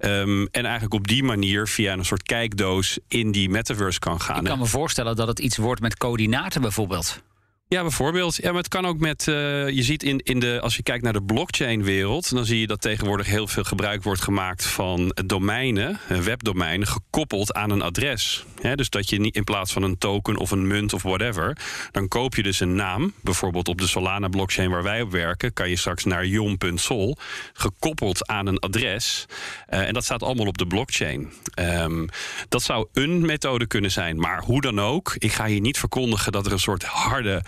Um, 0.00 0.48
en 0.50 0.64
eigenlijk 0.64 0.94
op 0.94 1.08
die 1.08 1.22
manier 1.22 1.66
via 1.66 1.92
een 1.92 2.04
soort 2.04 2.22
kijkdoos 2.22 2.98
in 3.08 3.32
die 3.32 3.48
metaverse 3.48 3.98
kan 3.98 4.20
gaan. 4.20 4.38
Ik 4.38 4.44
kan 4.44 4.58
me 4.58 4.66
voorstellen 4.66 5.16
dat 5.16 5.28
het 5.28 5.38
iets 5.38 5.56
wordt 5.56 5.80
met 5.80 5.96
coördinaten 5.96 6.60
bijvoorbeeld. 6.60 7.22
Ja, 7.68 7.82
bijvoorbeeld. 7.82 8.36
Ja, 8.36 8.48
maar 8.48 8.58
het 8.58 8.68
kan 8.68 8.86
ook 8.86 8.98
met. 8.98 9.26
Uh, 9.26 9.34
je 9.68 9.82
ziet 9.82 10.02
in, 10.02 10.18
in 10.18 10.40
de. 10.40 10.60
Als 10.60 10.76
je 10.76 10.82
kijkt 10.82 11.04
naar 11.04 11.12
de 11.12 11.22
blockchain-wereld. 11.22 12.30
dan 12.30 12.44
zie 12.44 12.60
je 12.60 12.66
dat 12.66 12.80
tegenwoordig 12.80 13.26
heel 13.26 13.46
veel 13.46 13.64
gebruik 13.64 14.02
wordt 14.02 14.20
gemaakt 14.20 14.66
van 14.66 15.16
domeinen, 15.26 16.00
eh, 16.08 16.18
webdomeinen, 16.18 16.86
gekoppeld 16.86 17.54
aan 17.54 17.70
een 17.70 17.82
adres. 17.82 18.44
dus 18.74 18.90
dat 18.90 19.10
je 19.10 19.20
niet 19.20 19.36
in 19.36 19.44
plaats 19.44 19.72
van 19.72 19.82
een 19.82 19.98
token 19.98 20.36
of 20.36 20.50
een 20.50 20.66
munt 20.66 20.92
of 20.92 21.02
whatever. 21.02 21.56
dan 21.90 22.08
koop 22.08 22.34
je 22.34 22.42
dus 22.42 22.60
een 22.60 22.74
naam. 22.74 23.12
Bijvoorbeeld 23.22 23.68
op 23.68 23.78
de 23.80 23.86
Solana-blockchain 23.86 24.70
waar 24.70 24.82
wij 24.82 25.02
op 25.02 25.10
werken. 25.10 25.52
kan 25.52 25.68
je 25.68 25.76
straks 25.76 26.04
naar 26.04 26.26
jon.sol. 26.26 27.16
gekoppeld 27.52 28.26
aan 28.26 28.46
een 28.46 28.58
adres. 28.58 29.26
Uh, 29.70 29.86
en 29.86 29.94
dat 29.94 30.04
staat 30.04 30.22
allemaal 30.22 30.46
op 30.46 30.58
de 30.58 30.66
blockchain. 30.66 31.32
Um, 31.58 32.08
dat 32.48 32.62
zou 32.62 32.86
een 32.92 33.26
methode 33.26 33.66
kunnen 33.66 33.90
zijn. 33.90 34.18
Maar 34.18 34.42
hoe 34.42 34.60
dan 34.60 34.80
ook, 34.80 35.14
ik 35.18 35.32
ga 35.32 35.46
hier 35.46 35.60
niet 35.60 35.78
verkondigen 35.78 36.32
dat 36.32 36.46
er 36.46 36.52
een 36.52 36.58
soort 36.58 36.84
harde 36.84 37.42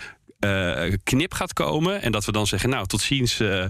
uh, 0.45 0.93
knip 1.03 1.33
gaat 1.33 1.53
komen. 1.53 2.01
En 2.01 2.11
dat 2.11 2.25
we 2.25 2.31
dan 2.31 2.47
zeggen, 2.47 2.69
nou, 2.69 2.87
tot 2.87 3.01
ziens 3.01 3.39
uh, 3.39 3.49
uh, 3.49 3.67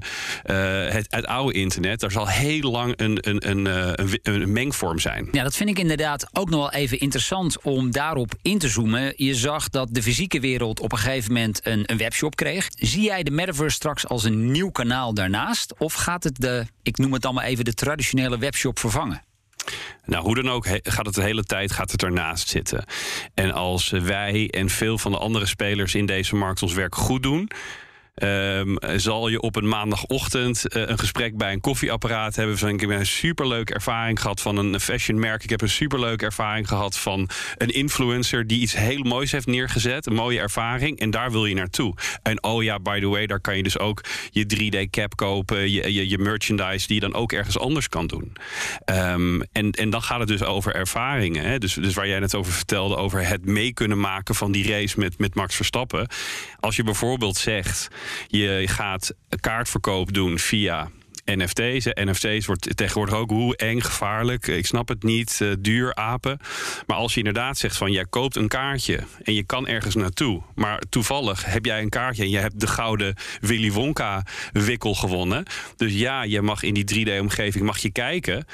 het, 0.91 1.25
oude 1.25 1.53
internet. 1.53 1.99
Daar 1.99 2.11
zal 2.11 2.27
heel 2.27 2.71
lang 2.71 2.93
een, 2.95 3.17
een, 3.21 3.49
een, 3.49 3.65
een, 3.65 4.19
een, 4.23 4.51
mengvorm 4.51 4.99
zijn. 4.99 5.27
Ja, 5.31 5.43
dat 5.43 5.55
vind 5.55 5.69
ik 5.69 5.79
inderdaad 5.79 6.27
ook 6.31 6.49
nog 6.49 6.59
wel 6.59 6.81
even 6.81 6.99
interessant 6.99 7.61
om 7.61 7.91
daarop 7.91 8.35
in 8.41 8.57
te 8.57 8.69
zoomen. 8.69 9.13
Je 9.15 9.35
zag 9.35 9.69
dat 9.69 9.88
de 9.91 10.01
fysieke 10.01 10.39
wereld 10.39 10.79
op 10.79 10.91
een 10.91 10.97
gegeven 10.97 11.33
moment 11.33 11.59
een, 11.63 11.83
een 11.85 11.97
webshop 11.97 12.35
kreeg. 12.35 12.67
Zie 12.69 13.03
jij 13.03 13.23
de 13.23 13.31
metaverse 13.31 13.75
straks 13.75 14.07
als 14.07 14.23
een 14.23 14.51
nieuw 14.51 14.69
kanaal 14.69 15.13
daarnaast? 15.13 15.73
Of 15.77 15.93
gaat 15.93 16.23
het 16.23 16.35
de, 16.35 16.65
ik 16.83 16.97
noem 16.97 17.13
het 17.13 17.21
dan 17.21 17.33
maar 17.33 17.45
even, 17.45 17.65
de 17.65 17.73
traditionele 17.73 18.38
webshop 18.38 18.79
vervangen? 18.79 19.27
Nou, 20.05 20.23
hoe 20.23 20.35
dan 20.35 20.49
ook 20.49 20.67
gaat 20.83 21.05
het 21.05 21.15
de 21.15 21.21
hele 21.21 21.43
tijd 21.43 21.71
gaat 21.71 21.91
het 21.91 22.03
ernaast 22.03 22.49
zitten. 22.49 22.85
En 23.33 23.51
als 23.51 23.89
wij 23.89 24.49
en 24.49 24.69
veel 24.69 24.97
van 24.97 25.11
de 25.11 25.17
andere 25.17 25.45
spelers 25.45 25.95
in 25.95 26.05
deze 26.05 26.35
markt 26.35 26.61
ons 26.61 26.73
werk 26.73 26.95
goed 26.95 27.23
doen 27.23 27.49
Um, 28.23 28.77
zal 28.95 29.27
je 29.27 29.41
op 29.41 29.55
een 29.55 29.67
maandagochtend 29.67 30.75
uh, 30.75 30.88
een 30.88 30.99
gesprek 30.99 31.38
bij 31.38 31.53
een 31.53 31.61
koffieapparaat 31.61 32.35
hebben. 32.35 32.57
Van, 32.57 32.69
ik 32.69 32.79
heb 32.79 32.89
een 32.89 33.05
superleuke 33.05 33.73
ervaring 33.73 34.21
gehad 34.21 34.41
van 34.41 34.57
een 34.57 34.79
fashionmerk. 34.79 35.43
Ik 35.43 35.49
heb 35.49 35.61
een 35.61 35.69
superleuke 35.69 36.25
ervaring 36.25 36.67
gehad 36.67 36.97
van 36.97 37.29
een 37.57 37.69
influencer 37.69 38.47
die 38.47 38.61
iets 38.61 38.75
heel 38.75 39.03
moois 39.03 39.31
heeft 39.31 39.45
neergezet. 39.45 40.05
Een 40.05 40.13
mooie 40.13 40.39
ervaring. 40.39 40.99
En 40.99 41.09
daar 41.09 41.31
wil 41.31 41.45
je 41.45 41.55
naartoe. 41.55 41.93
En 42.23 42.43
oh 42.43 42.63
ja, 42.63 42.79
by 42.79 42.99
the 42.99 43.07
way, 43.07 43.27
daar 43.27 43.41
kan 43.41 43.57
je 43.57 43.63
dus 43.63 43.77
ook 43.77 44.03
je 44.29 44.45
3D-cap 44.55 45.15
kopen. 45.15 45.71
Je, 45.71 46.09
je, 46.09 46.17
merchandise 46.17 46.88
die 46.88 46.95
je 46.95 47.01
dan 47.01 47.13
ook 47.13 47.31
ergens 47.31 47.59
anders 47.59 47.89
kan 47.89 48.07
doen. 48.07 48.33
Um, 48.85 49.41
en, 49.51 49.71
en 49.71 49.89
dan 49.89 50.01
gaat 50.01 50.19
het 50.19 50.27
dus 50.27 50.43
over 50.43 50.75
ervaringen. 50.75 51.43
Hè? 51.43 51.57
Dus, 51.57 51.73
dus 51.73 51.93
waar 51.93 52.07
jij 52.07 52.19
net 52.19 52.35
over 52.35 52.53
vertelde, 52.53 52.95
over 52.95 53.27
het 53.27 53.45
mee 53.45 53.73
kunnen 53.73 53.99
maken 53.99 54.35
van 54.35 54.51
die 54.51 54.71
race 54.71 54.99
met, 54.99 55.17
met 55.17 55.35
Max 55.35 55.55
Verstappen. 55.55 56.08
Als 56.60 56.75
je 56.75 56.84
bijvoorbeeld 56.84 57.38
zegt. 57.38 57.88
Je 58.28 58.63
gaat 58.65 59.13
kaartverkoop 59.39 60.13
doen 60.13 60.39
via 60.39 60.89
NFT's. 61.36 61.86
NFT's 61.86 62.45
wordt 62.45 62.78
tegenwoordig 62.78 63.15
ook 63.15 63.30
hoe 63.30 63.56
eng, 63.56 63.82
gevaarlijk. 63.82 64.48
Ik 64.48 64.65
snap 64.65 64.88
het 64.88 65.04
niet, 65.04 65.39
uh, 65.41 65.54
duur, 65.60 65.95
apen. 65.95 66.39
Maar 66.88 66.98
als 66.98 67.13
je 67.13 67.17
inderdaad 67.17 67.58
zegt 67.58 67.78
van 67.78 67.91
jij 67.91 68.06
koopt 68.06 68.36
een 68.36 68.48
kaartje 68.48 69.00
en 69.24 69.34
je 69.34 69.43
kan 69.43 69.67
ergens 69.67 69.95
naartoe. 69.95 70.41
Maar 70.56 70.82
toevallig 70.89 71.45
heb 71.45 71.65
jij 71.65 71.82
een 71.82 71.89
kaartje 71.89 72.24
en 72.24 72.30
je 72.30 72.38
hebt 72.38 72.60
de 72.60 72.67
gouden 72.67 73.15
Willy 73.41 73.72
Wonka 73.72 74.26
wikkel 74.52 74.95
gewonnen. 74.95 75.45
Dus 75.76 75.93
ja, 75.93 76.24
je 76.24 76.41
mag 76.41 76.63
in 76.63 76.74
die 76.74 77.06
3D-omgeving 77.06 77.63
mag 77.63 77.78
je 77.78 77.91
kijken. 77.91 78.45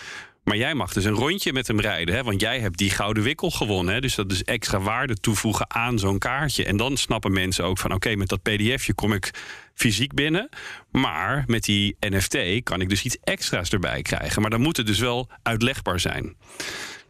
Maar 0.46 0.58
jij 0.58 0.74
mag 0.74 0.94
dus 0.94 1.06
een 1.06 1.14
rondje 1.14 1.54
met 1.54 1.68
hem 1.68 1.80
rijden. 1.80 2.16
Hè? 2.16 2.24
Want 2.24 2.42
jij 2.42 2.60
hebt 2.60 2.78
die 2.78 2.90
gouden 2.90 3.24
wikkel 3.24 3.52
gewonnen. 3.52 3.94
Hè? 3.94 4.02
Dus 4.02 4.16
dat 4.16 4.32
is 4.32 4.44
extra 4.44 4.80
waarde 4.80 5.16
toevoegen 5.16 5.74
aan 5.74 6.00
zo'n 6.00 6.18
kaartje. 6.18 6.66
En 6.66 6.78
dan 6.78 6.98
snappen 6.98 7.32
mensen 7.34 7.64
ook 7.64 7.78
van... 7.78 7.94
oké, 7.94 8.16
met 8.16 8.28
dat 8.28 8.42
pdfje 8.42 8.94
kom 8.94 9.14
ik 9.14 9.32
fysiek 9.74 10.14
binnen. 10.14 10.50
Maar 10.92 11.44
met 11.48 11.64
die 11.64 11.96
NFT 12.00 12.64
kan 12.64 12.82
ik 12.82 12.90
dus 12.90 13.04
iets 13.04 13.18
extra's 13.24 13.70
erbij 13.70 14.02
krijgen. 14.02 14.42
Maar 14.42 14.52
dan 14.52 14.62
moet 14.62 14.78
het 14.78 14.88
dus 14.88 15.00
wel 15.00 15.30
uitlegbaar 15.44 16.00
zijn. 16.00 16.36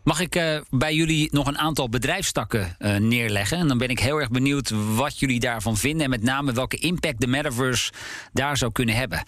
Mag 0.04 0.20
ik 0.20 0.36
uh, 0.36 0.58
bij 0.70 0.96
jullie 0.96 1.28
nog 1.32 1.48
een 1.48 1.58
aantal 1.58 1.90
bedrijfstakken 1.90 2.76
uh, 2.80 2.96
neerleggen? 2.96 3.58
En 3.58 3.68
dan 3.68 3.78
ben 3.78 3.90
ik 3.90 4.00
heel 4.00 4.18
erg 4.18 4.30
benieuwd 4.30 4.70
wat 4.96 5.20
jullie 5.20 5.40
daarvan 5.40 5.78
vinden. 5.78 6.04
En 6.04 6.10
met 6.10 6.24
name 6.24 6.54
welke 6.54 6.78
impact 6.78 7.22
de 7.22 7.28
metaverse 7.28 7.92
daar 8.34 8.58
zou 8.58 8.72
kunnen 8.72 8.96
hebben. 8.96 9.24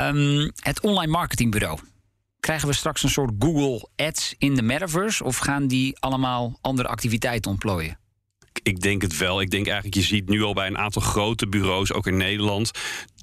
Um, 0.00 0.52
het 0.60 0.80
online 0.80 1.12
marketingbureau. 1.12 1.78
Krijgen 2.44 2.68
we 2.68 2.74
straks 2.74 3.02
een 3.02 3.08
soort 3.10 3.32
Google 3.38 3.88
Ads 3.96 4.34
in 4.38 4.54
de 4.54 4.62
metaverse? 4.62 5.24
Of 5.24 5.36
gaan 5.36 5.66
die 5.66 5.98
allemaal 5.98 6.58
andere 6.60 6.88
activiteiten 6.88 7.50
ontplooien? 7.50 7.98
Ik 8.62 8.80
denk 8.80 9.02
het 9.02 9.16
wel. 9.16 9.40
Ik 9.40 9.50
denk 9.50 9.66
eigenlijk, 9.66 9.94
je 9.94 10.02
ziet 10.02 10.28
nu 10.28 10.42
al 10.42 10.54
bij 10.54 10.66
een 10.66 10.78
aantal 10.78 11.02
grote 11.02 11.48
bureaus, 11.48 11.92
ook 11.92 12.06
in 12.06 12.16
Nederland, 12.16 12.70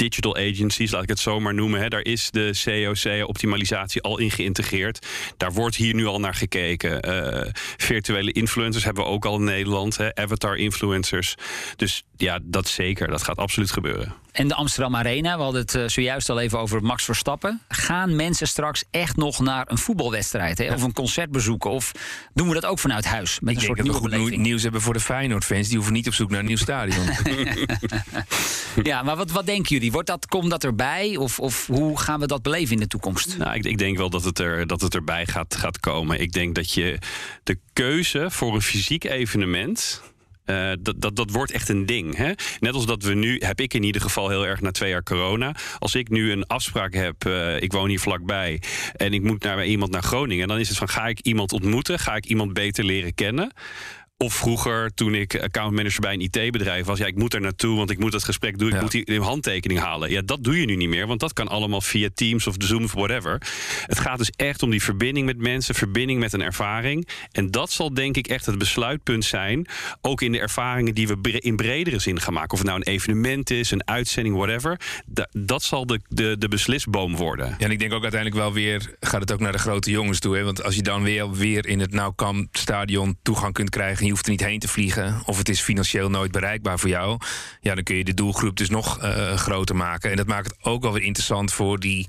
digital 0.01 0.35
agencies, 0.35 0.91
laat 0.91 1.03
ik 1.03 1.09
het 1.09 1.19
zo 1.19 1.39
maar 1.39 1.53
noemen. 1.53 1.81
Hè, 1.81 1.87
daar 1.87 2.01
is 2.05 2.31
de 2.31 2.51
COC-optimalisatie 2.63 4.01
al 4.01 4.17
in 4.17 4.31
geïntegreerd. 4.31 5.07
Daar 5.37 5.53
wordt 5.53 5.75
hier 5.75 5.93
nu 5.93 6.05
al 6.05 6.19
naar 6.19 6.35
gekeken. 6.35 7.09
Uh, 7.09 7.51
virtuele 7.77 8.31
influencers 8.31 8.83
hebben 8.83 9.03
we 9.03 9.09
ook 9.09 9.25
al 9.25 9.35
in 9.35 9.43
Nederland, 9.43 9.97
hè, 9.97 10.15
avatar-influencers. 10.15 11.35
Dus 11.75 12.03
ja, 12.17 12.39
dat 12.43 12.67
zeker. 12.67 13.07
Dat 13.07 13.23
gaat 13.23 13.37
absoluut 13.37 13.71
gebeuren. 13.71 14.13
En 14.31 14.47
de 14.47 14.55
Amsterdam 14.55 14.95
Arena, 14.95 15.37
we 15.37 15.43
hadden 15.43 15.61
het 15.61 15.73
uh, 15.73 15.87
zojuist 15.87 16.29
al 16.29 16.39
even 16.39 16.59
over 16.59 16.83
Max 16.83 17.03
Verstappen. 17.03 17.61
Gaan 17.67 18.15
mensen 18.15 18.47
straks 18.47 18.83
echt 18.91 19.15
nog 19.15 19.39
naar 19.39 19.65
een 19.69 19.77
voetbalwedstrijd 19.77 20.57
hè? 20.57 20.73
of 20.73 20.83
een 20.83 20.93
concert 20.93 21.31
bezoeken? 21.31 21.71
Of 21.71 21.91
doen 22.33 22.47
we 22.47 22.53
dat 22.53 22.65
ook 22.65 22.79
vanuit 22.79 23.05
huis? 23.05 23.39
Met 23.39 23.41
Ik 23.41 23.47
een 23.47 23.53
denk 23.53 23.77
soort 23.77 24.01
dat 24.01 24.11
we 24.11 24.17
goed 24.19 24.37
nieuws 24.37 24.63
hebben 24.63 24.81
voor 24.81 24.93
de 24.93 24.99
Feyenoord-fans. 24.99 25.67
Die 25.67 25.75
hoeven 25.75 25.93
niet 25.93 26.07
op 26.07 26.13
zoek 26.13 26.29
naar 26.29 26.39
een 26.39 26.45
nieuw 26.45 26.57
stadion. 26.57 27.05
ja, 28.83 29.03
maar 29.03 29.15
wat, 29.15 29.31
wat 29.31 29.45
denken 29.45 29.73
jullie? 29.75 29.90
Wordt 29.91 30.07
dat, 30.07 30.25
komt 30.25 30.49
dat 30.49 30.63
erbij? 30.63 31.17
Of, 31.17 31.39
of 31.39 31.67
hoe 31.67 31.99
gaan 31.99 32.19
we 32.19 32.27
dat 32.27 32.41
beleven 32.41 32.73
in 32.73 32.79
de 32.79 32.87
toekomst? 32.87 33.37
Nou, 33.37 33.55
ik, 33.55 33.65
ik 33.65 33.77
denk 33.77 33.97
wel 33.97 34.09
dat 34.09 34.23
het, 34.23 34.39
er, 34.39 34.67
dat 34.67 34.81
het 34.81 34.95
erbij 34.95 35.25
gaat, 35.25 35.55
gaat 35.55 35.79
komen. 35.79 36.19
Ik 36.19 36.31
denk 36.31 36.55
dat 36.55 36.73
je 36.73 36.97
de 37.43 37.59
keuze 37.73 38.31
voor 38.31 38.53
een 38.53 38.61
fysiek 38.61 39.03
evenement 39.03 40.01
Uh, 40.45 40.71
dat, 40.79 41.01
dat, 41.01 41.15
dat 41.15 41.31
wordt 41.31 41.51
echt 41.51 41.69
een 41.69 41.85
ding. 41.85 42.15
Hè? 42.15 42.31
Net 42.59 42.73
als 42.73 42.85
dat 42.85 43.03
we 43.03 43.13
nu, 43.13 43.37
heb 43.39 43.59
ik 43.59 43.73
in 43.73 43.83
ieder 43.83 44.01
geval 44.01 44.29
heel 44.29 44.47
erg 44.47 44.61
na 44.61 44.71
twee 44.71 44.89
jaar 44.89 45.03
corona. 45.03 45.55
Als 45.79 45.95
ik 45.95 46.09
nu 46.09 46.31
een 46.31 46.47
afspraak 46.47 46.93
heb, 46.93 47.25
uh, 47.27 47.61
ik 47.61 47.71
woon 47.71 47.89
hier 47.89 47.99
vlakbij. 47.99 48.61
en 48.95 49.13
ik 49.13 49.21
moet 49.21 49.43
naar 49.43 49.65
iemand 49.65 49.91
naar 49.91 50.03
Groningen. 50.03 50.47
dan 50.47 50.59
is 50.59 50.67
het 50.67 50.77
van: 50.77 50.89
ga 50.89 51.07
ik 51.07 51.19
iemand 51.19 51.53
ontmoeten? 51.53 51.99
Ga 51.99 52.15
ik 52.15 52.25
iemand 52.25 52.53
beter 52.53 52.83
leren 52.83 53.13
kennen? 53.13 53.51
Of 54.21 54.33
vroeger, 54.33 54.93
toen 54.93 55.15
ik 55.15 55.39
accountmanager 55.41 56.01
bij 56.01 56.13
een 56.13 56.21
IT-bedrijf 56.21 56.85
was, 56.85 56.99
ja, 56.99 57.05
ik 57.05 57.15
moet 57.15 57.33
er 57.33 57.41
naartoe, 57.41 57.77
want 57.77 57.89
ik 57.89 57.99
moet 57.99 58.11
dat 58.11 58.23
gesprek 58.23 58.57
doen, 58.57 58.73
ik 58.73 58.81
moet 58.81 58.91
die 58.91 59.21
handtekening 59.21 59.79
halen. 59.79 60.11
Ja, 60.11 60.21
dat 60.25 60.43
doe 60.43 60.59
je 60.59 60.65
nu 60.65 60.75
niet 60.75 60.89
meer, 60.89 61.07
want 61.07 61.19
dat 61.19 61.33
kan 61.33 61.47
allemaal 61.47 61.81
via 61.81 62.09
Teams 62.13 62.47
of 62.47 62.55
Zoom 62.57 62.83
of 62.83 62.93
whatever. 62.93 63.41
Het 63.85 63.99
gaat 63.99 64.17
dus 64.17 64.29
echt 64.29 64.63
om 64.63 64.69
die 64.69 64.83
verbinding 64.83 65.25
met 65.25 65.37
mensen, 65.37 65.75
verbinding 65.75 66.19
met 66.19 66.33
een 66.33 66.41
ervaring. 66.41 67.07
En 67.31 67.51
dat 67.51 67.71
zal 67.71 67.93
denk 67.93 68.17
ik 68.17 68.27
echt 68.27 68.45
het 68.45 68.57
besluitpunt 68.57 69.25
zijn, 69.25 69.67
ook 70.01 70.21
in 70.21 70.31
de 70.31 70.39
ervaringen 70.39 70.95
die 70.95 71.07
we 71.07 71.39
in 71.39 71.55
bredere 71.55 71.99
zin 71.99 72.19
gaan 72.19 72.33
maken. 72.33 72.51
Of 72.51 72.57
het 72.57 72.67
nou 72.67 72.79
een 72.79 72.93
evenement 72.93 73.49
is, 73.49 73.71
een 73.71 73.87
uitzending, 73.87 74.35
whatever. 74.35 74.79
dat 75.31 75.63
zal 75.63 75.85
de, 75.85 75.99
de, 76.07 76.35
de 76.39 76.47
beslisboom 76.47 77.15
worden. 77.15 77.47
Ja, 77.47 77.65
en 77.65 77.71
ik 77.71 77.79
denk 77.79 77.93
ook 77.93 78.03
uiteindelijk 78.03 78.41
wel 78.41 78.53
weer, 78.53 78.95
gaat 78.99 79.21
het 79.21 79.31
ook 79.31 79.39
naar 79.39 79.51
de 79.51 79.57
grote 79.57 79.91
jongens 79.91 80.19
toe. 80.19 80.35
Hè? 80.35 80.43
Want 80.43 80.63
als 80.63 80.75
je 80.75 80.81
dan 80.81 81.03
weer, 81.03 81.31
weer 81.31 81.67
in 81.67 81.79
het 81.79 81.91
Nou 81.91 82.13
stadion 82.51 83.17
toegang 83.21 83.53
kunt 83.53 83.69
krijgen 83.69 84.09
je 84.11 84.17
hoeft 84.17 84.29
er 84.29 84.37
niet 84.37 84.49
heen 84.49 84.59
te 84.59 84.67
vliegen. 84.67 85.21
Of 85.25 85.37
het 85.37 85.49
is 85.49 85.61
financieel 85.61 86.09
nooit 86.09 86.31
bereikbaar 86.31 86.79
voor 86.79 86.89
jou. 86.89 87.19
Ja, 87.61 87.75
dan 87.75 87.83
kun 87.83 87.95
je 87.95 88.03
de 88.03 88.13
doelgroep 88.13 88.57
dus 88.57 88.69
nog 88.69 89.03
uh, 89.03 89.33
groter 89.33 89.75
maken. 89.75 90.11
En 90.11 90.17
dat 90.17 90.27
maakt 90.27 90.45
het 90.45 90.57
ook 90.61 90.81
wel 90.81 90.93
weer 90.93 91.03
interessant 91.03 91.53
voor 91.53 91.79
die 91.79 92.07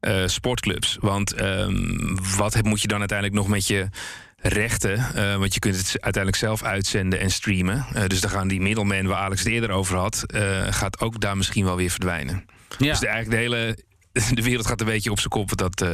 uh, 0.00 0.26
sportclubs. 0.26 0.96
Want 1.00 1.40
um, 1.40 2.18
wat 2.36 2.62
moet 2.62 2.80
je 2.80 2.88
dan 2.88 2.98
uiteindelijk 2.98 3.38
nog 3.38 3.48
met 3.48 3.66
je 3.66 3.88
rechten. 4.36 5.06
Uh, 5.16 5.36
want 5.36 5.54
je 5.54 5.60
kunt 5.60 5.76
het 5.76 5.86
uiteindelijk 5.90 6.36
zelf 6.36 6.62
uitzenden 6.62 7.20
en 7.20 7.30
streamen. 7.30 7.86
Dus 8.06 8.20
dan 8.20 8.30
gaan 8.30 8.48
die 8.48 8.60
middelmen 8.60 9.06
waar 9.06 9.18
Alex 9.18 9.40
het 9.40 9.52
eerder 9.52 9.70
over 9.70 9.96
had, 9.96 10.24
gaat 10.70 11.00
ook 11.00 11.20
daar 11.20 11.36
misschien 11.36 11.64
wel 11.64 11.76
weer 11.76 11.90
verdwijnen. 11.90 12.44
Ja. 12.78 12.90
Dus 12.90 12.98
de, 12.98 13.06
eigenlijk 13.06 13.30
de 13.30 13.42
hele 13.42 13.78
de 14.34 14.42
wereld 14.42 14.66
gaat 14.66 14.80
een 14.80 14.86
beetje 14.86 15.10
op 15.10 15.18
zijn 15.18 15.30
kop. 15.30 15.56
Dat, 15.56 15.84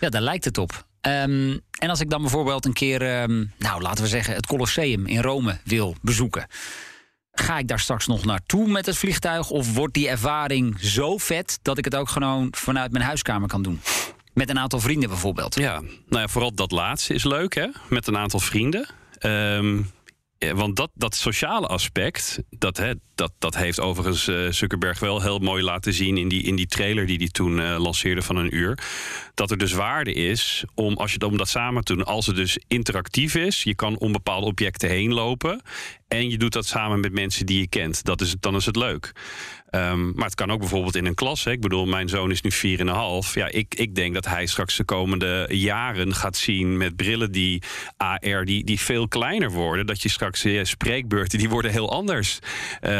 Ja, 0.00 0.08
daar 0.08 0.22
lijkt 0.22 0.44
het 0.44 0.58
op. 0.58 0.86
Um, 1.02 1.60
en 1.78 1.88
als 1.88 2.00
ik 2.00 2.10
dan 2.10 2.20
bijvoorbeeld 2.20 2.64
een 2.64 2.72
keer, 2.72 3.22
um, 3.22 3.52
nou 3.58 3.82
laten 3.82 4.04
we 4.04 4.10
zeggen, 4.10 4.34
het 4.34 4.46
Colosseum 4.46 5.06
in 5.06 5.20
Rome 5.20 5.58
wil 5.64 5.96
bezoeken. 6.02 6.46
Ga 7.32 7.58
ik 7.58 7.68
daar 7.68 7.80
straks 7.80 8.06
nog 8.06 8.24
naartoe 8.24 8.68
met 8.68 8.86
het 8.86 8.96
vliegtuig? 8.96 9.50
Of 9.50 9.74
wordt 9.74 9.94
die 9.94 10.08
ervaring 10.08 10.80
zo 10.80 11.18
vet 11.18 11.58
dat 11.62 11.78
ik 11.78 11.84
het 11.84 11.94
ook 11.94 12.08
gewoon 12.08 12.48
vanuit 12.50 12.92
mijn 12.92 13.04
huiskamer 13.04 13.48
kan 13.48 13.62
doen? 13.62 13.80
Met 14.32 14.50
een 14.50 14.58
aantal 14.58 14.80
vrienden 14.80 15.08
bijvoorbeeld. 15.08 15.54
Ja, 15.54 15.80
nou 15.80 16.22
ja, 16.22 16.28
vooral 16.28 16.54
dat 16.54 16.70
laatste 16.70 17.14
is 17.14 17.24
leuk, 17.24 17.54
hè? 17.54 17.66
Met 17.88 18.06
een 18.06 18.16
aantal 18.16 18.40
vrienden. 18.40 18.88
Um, 19.20 19.90
want 20.38 20.76
dat, 20.76 20.90
dat 20.94 21.14
sociale 21.14 21.66
aspect, 21.66 22.42
dat, 22.50 22.76
hè, 22.76 22.92
dat, 23.14 23.32
dat 23.38 23.56
heeft 23.56 23.80
overigens 23.80 24.28
uh, 24.28 24.50
Zuckerberg 24.50 24.98
wel 24.98 25.22
heel 25.22 25.38
mooi 25.38 25.62
laten 25.62 25.92
zien 25.92 26.16
in 26.16 26.28
die, 26.28 26.42
in 26.42 26.56
die 26.56 26.66
trailer 26.66 27.06
die 27.06 27.16
hij 27.16 27.28
toen 27.28 27.58
uh, 27.58 27.78
lanceerde 27.78 28.22
van 28.22 28.36
een 28.36 28.56
uur. 28.56 28.78
Dat 29.34 29.50
er 29.50 29.58
dus 29.58 29.72
waarde 29.72 30.12
is 30.12 30.64
om, 30.74 30.94
als 30.96 31.12
je, 31.12 31.26
om 31.26 31.36
dat 31.36 31.48
samen 31.48 31.84
te 31.84 31.94
doen, 31.94 32.04
als 32.04 32.26
het 32.26 32.36
dus 32.36 32.58
interactief 32.68 33.34
is, 33.34 33.62
je 33.62 33.74
kan 33.74 33.98
om 33.98 34.12
bepaalde 34.12 34.46
objecten 34.46 34.88
heen 34.88 35.12
lopen 35.12 35.62
en 36.08 36.30
je 36.30 36.38
doet 36.38 36.52
dat 36.52 36.66
samen 36.66 37.00
met 37.00 37.12
mensen 37.12 37.46
die 37.46 37.60
je 37.60 37.68
kent. 37.68 38.04
Dat 38.04 38.20
is, 38.20 38.34
dan 38.40 38.56
is 38.56 38.66
het 38.66 38.76
leuk. 38.76 39.12
Um, 39.70 40.12
maar 40.14 40.24
het 40.24 40.34
kan 40.34 40.50
ook 40.50 40.58
bijvoorbeeld 40.58 40.96
in 40.96 41.06
een 41.06 41.14
klas. 41.14 41.44
Hè. 41.44 41.50
Ik 41.50 41.60
bedoel, 41.60 41.86
mijn 41.86 42.08
zoon 42.08 42.30
is 42.30 42.40
nu 42.40 42.78
4,5. 42.78 42.86
Ja, 43.34 43.48
ik, 43.48 43.74
ik 43.74 43.94
denk 43.94 44.14
dat 44.14 44.26
hij 44.26 44.46
straks 44.46 44.76
de 44.76 44.84
komende 44.84 45.46
jaren 45.50 46.14
gaat 46.14 46.36
zien 46.36 46.76
met 46.76 46.96
brillen 46.96 47.32
die 47.32 47.62
AR, 47.96 48.44
die, 48.44 48.64
die 48.64 48.80
veel 48.80 49.08
kleiner 49.08 49.50
worden. 49.50 49.86
Dat 49.86 50.02
je 50.02 50.08
straks 50.08 50.42
ja, 50.42 50.64
spreekbeurten, 50.64 51.38
die 51.38 51.48
worden 51.48 51.70
heel 51.70 51.92
anders. 51.92 52.38
Uh, 52.82 52.90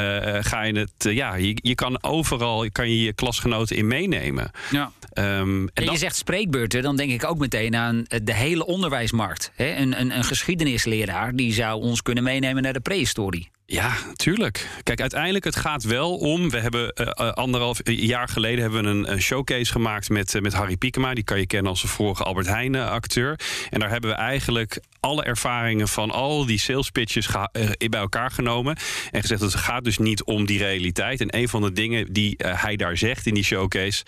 ga 0.41 0.63
je 0.63 0.79
het, 0.79 1.05
uh, 1.07 1.15
ja, 1.15 1.35
je, 1.35 1.59
je 1.63 1.75
kan 1.75 2.03
overal 2.03 2.71
kan 2.73 2.91
je, 2.91 3.03
je 3.03 3.13
klasgenoten 3.13 3.77
in 3.77 3.87
meenemen. 3.87 4.51
Ja. 4.71 4.93
Um, 5.15 5.69
en, 5.75 5.85
je 5.85 5.97
zegt 5.97 6.17
spreekbeurten, 6.17 6.83
dan 6.83 6.97
denk 6.97 7.11
ik 7.11 7.25
ook 7.25 7.39
meteen 7.39 7.77
aan 7.77 8.05
de 8.23 8.35
hele 8.35 8.67
onderwijsmarkt. 8.67 9.53
Hè? 9.55 9.77
Een, 9.77 10.01
een, 10.01 10.17
een 10.17 10.25
geschiedenisleraar 10.25 11.35
die 11.35 11.53
zou 11.53 11.83
ons 11.83 12.03
kunnen 12.03 12.25
meenemen 12.25 12.63
naar 12.63 12.73
de 12.73 12.81
prehistorie. 12.81 13.51
Ja, 13.71 13.97
tuurlijk. 14.15 14.69
Kijk, 14.83 15.01
uiteindelijk 15.01 15.45
het 15.45 15.57
gaat 15.57 15.83
wel 15.83 16.17
om. 16.17 16.51
We 16.51 16.59
hebben 16.59 16.93
uh, 17.01 17.31
anderhalf 17.33 17.81
jaar 17.85 18.29
geleden 18.29 18.61
hebben 18.61 19.03
we 19.03 19.11
een, 19.11 19.21
showcase 19.21 19.73
gemaakt 19.73 20.09
met, 20.09 20.41
met 20.41 20.53
Harry 20.53 20.77
Piekema. 20.77 21.15
Die 21.15 21.25
kan 21.25 21.39
je 21.39 21.47
kennen 21.47 21.71
als 21.71 21.83
de 21.83 21.89
vorige 21.89 22.23
Albert 22.23 22.47
Heijn 22.47 22.75
acteur. 22.75 23.41
En 23.71 23.81
daar 23.81 23.91
hebben 23.91 24.11
we 24.11 24.17
eigenlijk 24.17 24.81
alle 25.01 25.25
ervaringen 25.25 25.89
van 25.89 26.11
al 26.11 26.47
die 26.47 26.59
sales 26.59 26.91
pitches 26.91 27.29
bij 27.77 28.01
elkaar 28.01 28.31
genomen. 28.31 28.77
En 29.11 29.21
gezegd 29.21 29.41
dat 29.41 29.53
het 29.53 29.61
gaat 29.61 29.85
dus 29.85 29.99
niet 29.99 30.25
om 30.25 30.47
die 30.47 30.59
realiteit. 30.59 31.21
En 31.21 31.37
een 31.37 31.49
van 31.49 31.63
de 31.63 31.73
dingen 31.73 32.13
die 32.13 32.35
hij 32.39 32.77
daar 32.77 32.97
zegt 32.97 33.27
in 33.27 33.35
die 33.35 33.45
showcase 33.45 34.05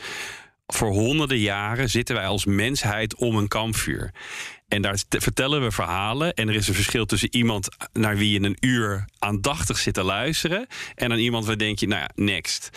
voor 0.74 0.90
honderden 0.90 1.38
jaren 1.38 1.90
zitten 1.90 2.14
wij 2.14 2.26
als 2.26 2.44
mensheid 2.44 3.14
om 3.14 3.36
een 3.36 3.48
kampvuur. 3.48 4.12
En 4.70 4.82
daar 4.82 4.98
vertellen 5.08 5.62
we 5.62 5.70
verhalen. 5.70 6.34
En 6.34 6.48
er 6.48 6.54
is 6.54 6.68
een 6.68 6.74
verschil 6.74 7.06
tussen 7.06 7.36
iemand 7.36 7.68
naar 7.92 8.16
wie 8.16 8.32
je 8.32 8.42
een 8.42 8.56
uur 8.60 9.04
aandachtig 9.18 9.78
zit 9.78 9.94
te 9.94 10.02
luisteren. 10.02 10.66
En 10.94 11.12
aan 11.12 11.18
iemand 11.18 11.44
waar 11.44 11.58
denk 11.58 11.78
je, 11.78 11.86
nou 11.86 12.00
ja, 12.00 12.10
next. 12.14 12.70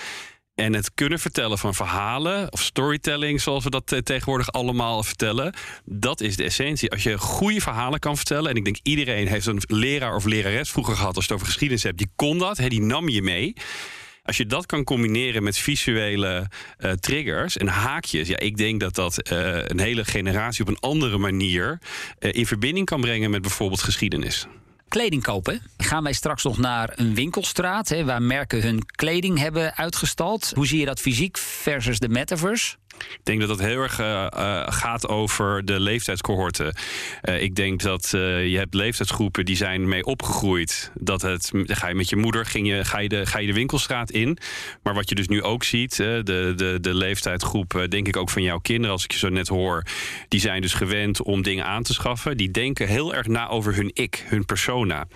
En 0.56 0.74
het 0.74 0.94
kunnen 0.94 1.20
vertellen 1.20 1.58
van 1.58 1.74
verhalen 1.74 2.52
of 2.52 2.62
storytelling, 2.62 3.42
zoals 3.42 3.64
we 3.64 3.70
dat 3.70 4.02
tegenwoordig 4.04 4.52
allemaal 4.52 5.04
vertellen, 5.04 5.56
dat 5.86 6.22
is 6.22 6.36
de 6.36 6.44
essentie. 6.44 6.92
Als 6.92 7.04
je 7.04 7.18
goede 7.18 7.62
verhalen 7.62 8.00
kan 8.00 8.16
vertellen, 8.16 8.50
en 8.50 8.56
ik 8.56 8.64
denk 8.64 8.78
iedereen 8.84 9.28
heeft 9.28 9.46
een 9.46 9.62
leraar 9.68 10.16
of 10.16 10.26
lerares 10.26 10.72
vroeger 10.72 10.96
gehad 10.96 11.16
als 11.16 11.26
je 11.26 11.32
het 11.32 11.42
over 11.42 11.52
geschiedenis 11.52 11.84
hebt, 11.84 11.98
die 11.98 12.12
kon 12.16 12.38
dat, 12.38 12.58
die 12.58 12.82
nam 12.82 13.10
je 13.10 13.22
mee. 13.22 13.54
Als 14.26 14.38
je 14.38 14.46
dat 14.46 14.66
kan 14.66 14.84
combineren 14.84 15.44
met 15.44 15.58
visuele 15.58 16.50
uh, 16.80 16.92
triggers 16.92 17.58
en 17.58 17.68
haakjes, 17.68 18.28
ja, 18.28 18.40
ik 18.40 18.58
denk 18.58 18.80
dat 18.80 18.96
dat 18.96 19.32
uh, 19.32 19.58
een 19.64 19.80
hele 19.80 20.06
generatie 20.06 20.62
op 20.62 20.70
een 20.70 20.80
andere 20.80 21.18
manier 21.18 21.80
uh, 22.20 22.34
in 22.34 22.46
verbinding 22.46 22.86
kan 22.86 23.02
brengen 23.02 23.32
met 23.32 23.42
bijvoorbeeld 23.42 23.82
geschiedenis 23.82 24.48
kleding 24.94 25.24
kopen. 25.24 25.62
Gaan 25.84 26.04
wij 26.04 26.14
straks 26.14 26.44
nog 26.44 26.58
naar 26.58 26.92
een 26.96 27.16
winkelstraat 27.16 27.90
hè, 27.90 28.06
waar 28.06 28.22
merken 28.22 28.62
hun 28.62 28.86
kleding 28.86 29.40
hebben 29.40 29.76
uitgestald? 29.76 30.52
Hoe 30.56 30.68
zie 30.68 30.80
je 30.80 30.86
dat 30.86 31.00
fysiek 31.00 31.38
versus 31.38 32.00
de 32.00 32.10
metaverse? 32.10 32.76
Ik 32.98 33.20
denk 33.24 33.40
dat 33.40 33.50
dat 33.50 33.60
heel 33.60 33.82
erg 33.82 34.00
uh, 34.00 34.64
gaat 34.68 35.08
over 35.08 35.66
de 35.66 35.80
leeftijdscohorten. 35.80 36.76
Uh, 37.24 37.42
ik 37.42 37.56
denk 37.56 37.82
dat 37.82 38.10
je 38.12 38.56
hebt 38.58 38.74
leeftijdsgroepen 38.74 39.46
die 39.46 39.56
zijn 39.56 39.88
mee 39.88 40.06
opgegroeid. 40.06 40.92
Dat 41.00 41.22
het, 41.22 41.52
ga 41.54 41.88
je 41.88 41.96
met 41.96 42.10
je 42.10 42.16
moeder, 42.16 42.46
ging 42.46 42.68
je, 42.68 42.86
ga, 42.86 43.00
je 43.00 43.10
de, 43.10 43.26
ga 43.26 43.40
je 43.40 43.48
de 43.48 43.54
winkelstraat 43.54 44.12
in. 44.12 44.38
Maar 44.84 44.94
wat 44.94 45.10
je 45.10 45.16
dus 45.16 45.28
nu 45.28 45.44
ook 45.44 45.64
ziet, 45.64 45.96
de, 45.96 46.22
de, 46.56 46.78
de 46.82 46.96
leeftijdsgroep, 46.96 47.86
denk 47.90 48.08
ik 48.08 48.18
ook 48.18 48.30
van 48.30 48.42
jouw 48.42 48.60
kinderen, 48.60 48.92
als 48.92 49.04
ik 49.04 49.12
je 49.12 49.18
zo 49.18 49.30
net 49.30 49.48
hoor, 49.48 49.84
die 50.28 50.40
zijn 50.40 50.62
dus 50.62 50.74
gewend 50.74 51.22
om 51.22 51.42
dingen 51.42 51.66
aan 51.66 51.84
te 51.84 51.94
schaffen. 51.94 52.38
Die 52.38 52.52
denken 52.52 52.88
heel 52.88 53.14
erg 53.14 53.28
na 53.28 53.48
over 53.48 53.76
hun 53.76 53.92
ik, 53.94 54.26
hun 54.28 54.46
persona. 54.46 55.08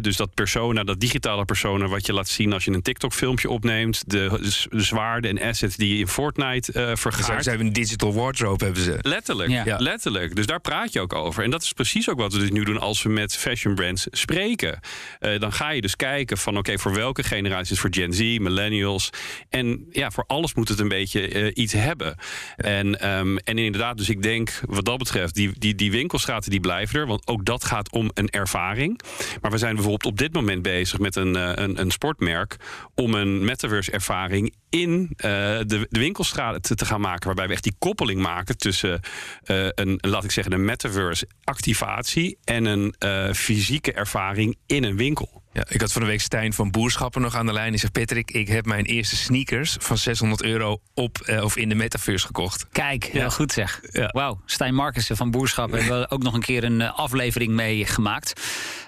Dus 0.00 0.16
dat 0.16 0.34
persona, 0.34 0.84
dat 0.84 1.00
digitale 1.00 1.44
persona, 1.44 1.86
wat 1.86 2.06
je 2.06 2.12
laat 2.12 2.28
zien 2.28 2.52
als 2.52 2.64
je 2.64 2.72
een 2.72 2.82
TikTok-filmpje 2.82 3.50
opneemt, 3.50 4.02
de, 4.06 4.38
de 4.70 4.80
zwaarden 4.80 5.38
en 5.38 5.48
assets 5.48 5.76
die 5.76 5.92
je 5.92 5.98
in 5.98 6.08
Fortnite 6.08 6.72
uh, 6.72 6.96
vergaard. 6.96 7.42
Ze 7.42 7.48
hebben 7.48 7.66
een 7.66 7.72
digital 7.72 8.14
wardrobe, 8.14 8.64
hebben 8.64 8.82
ze. 8.82 8.98
Letterlijk, 9.00 9.50
ja. 9.50 9.76
letterlijk. 9.78 10.36
Dus 10.36 10.46
daar 10.46 10.60
praat 10.60 10.92
je 10.92 11.00
ook 11.00 11.14
over. 11.14 11.44
En 11.44 11.50
dat 11.50 11.62
is 11.62 11.72
precies 11.72 12.10
ook 12.10 12.18
wat 12.18 12.32
we 12.32 12.38
dus 12.38 12.50
nu 12.50 12.64
doen 12.64 12.80
als 12.80 13.02
we 13.02 13.08
met 13.08 13.36
fashion 13.36 13.74
brands 13.74 14.06
spreken. 14.10 14.80
Uh, 15.20 15.40
dan 15.40 15.52
ga 15.52 15.70
je 15.70 15.80
dus 15.80 15.96
kijken 15.96 16.38
van 16.38 16.58
oké, 16.58 16.78
voor 16.78 16.94
welke 16.94 17.22
generaties? 17.22 17.80
Voor 17.80 17.90
Gen 17.92 18.12
Z, 18.12 18.20
millennials. 18.20 19.10
En 19.48 19.86
ja, 19.90 20.10
voor 20.10 20.24
alles 20.26 20.54
moet 20.54 20.68
het 20.68 20.78
een 20.78 20.88
beetje 20.88 21.34
uh, 21.34 21.50
iets 21.54 21.72
hebben. 21.72 22.16
En, 22.56 23.08
um, 23.08 23.38
en 23.38 23.58
inderdaad, 23.58 23.96
dus 23.96 24.08
ik 24.08 24.22
denk 24.22 24.60
wat 24.66 24.84
dat 24.84 24.98
betreft, 24.98 25.34
die, 25.34 25.52
die, 25.58 25.74
die 25.74 25.90
winkelstraten 25.90 26.50
die 26.50 26.60
blijven 26.60 27.00
er. 27.00 27.06
Want 27.06 27.26
ook 27.26 27.44
dat 27.44 27.64
gaat 27.64 27.92
om 27.92 28.10
een 28.14 28.30
ervaring. 28.30 29.00
Maar 29.40 29.50
we 29.50 29.58
zijn 29.58 29.76
bijvoorbeeld 29.86 30.12
op 30.12 30.18
dit 30.18 30.32
moment 30.32 30.62
bezig 30.62 30.98
met 30.98 31.16
een, 31.16 31.62
een, 31.62 31.80
een 31.80 31.90
sportmerk 31.90 32.56
om 32.94 33.14
een 33.14 33.44
metaverse 33.44 33.90
ervaring 33.90 34.54
in 34.70 35.12
de, 35.16 35.86
de 35.88 35.98
winkelstraten 35.98 36.62
te, 36.62 36.74
te 36.74 36.84
gaan 36.84 37.00
maken. 37.00 37.26
Waarbij 37.26 37.46
we 37.46 37.52
echt 37.52 37.62
die 37.62 37.76
koppeling 37.78 38.20
maken 38.20 38.58
tussen 38.58 39.00
uh, 39.46 39.68
een, 39.74 39.98
laat 40.00 40.24
ik 40.24 40.30
zeggen, 40.30 40.52
een 40.52 40.64
metaverse 40.64 41.28
activatie 41.44 42.38
en 42.44 42.64
een 42.64 42.94
uh, 42.98 43.32
fysieke 43.32 43.92
ervaring 43.92 44.56
in 44.66 44.84
een 44.84 44.96
winkel. 44.96 45.44
Ja, 45.52 45.64
ik 45.68 45.80
had 45.80 45.92
van 45.92 46.02
de 46.02 46.08
week 46.08 46.20
Stijn 46.20 46.52
van 46.52 46.70
Boerschappen 46.70 47.20
nog 47.20 47.34
aan 47.34 47.46
de 47.46 47.52
lijn. 47.52 47.70
Die 47.70 47.80
zegt: 47.80 47.92
Patrick, 47.92 48.30
ik 48.30 48.48
heb 48.48 48.66
mijn 48.66 48.84
eerste 48.84 49.16
sneakers 49.16 49.76
van 49.78 49.98
600 49.98 50.42
euro 50.42 50.80
op 50.94 51.18
uh, 51.26 51.42
of 51.42 51.56
in 51.56 51.68
de 51.68 51.74
metaverse 51.74 52.26
gekocht. 52.26 52.66
Kijk, 52.72 53.04
heel 53.04 53.30
goed 53.30 53.52
zeg. 53.52 53.80
Ja. 53.90 54.08
Wauw, 54.12 54.40
Stijn 54.46 54.74
Markussen 54.74 55.16
van 55.16 55.30
Boerschappen 55.30 55.78
hebben 55.78 56.00
we 56.00 56.10
ook 56.10 56.22
nog 56.22 56.34
een 56.34 56.40
keer 56.40 56.64
een 56.64 56.82
aflevering 56.82 57.52
mee 57.52 57.84
gemaakt. 57.84 58.40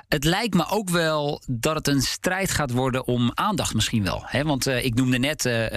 Het 0.09 0.25
lijkt 0.25 0.55
me 0.55 0.67
ook 0.69 0.91
wel 0.91 1.43
dat 1.47 1.75
het 1.75 1.88
een 1.88 2.01
strijd 2.01 2.51
gaat 2.51 2.71
worden 2.71 3.07
om 3.07 3.31
aandacht 3.35 3.75
misschien 3.75 4.03
wel. 4.03 4.23
Hè? 4.27 4.45
Want 4.45 4.67
uh, 4.67 4.85
ik 4.85 4.95
noemde 4.95 5.19
net 5.19 5.45
uh, 5.45 5.67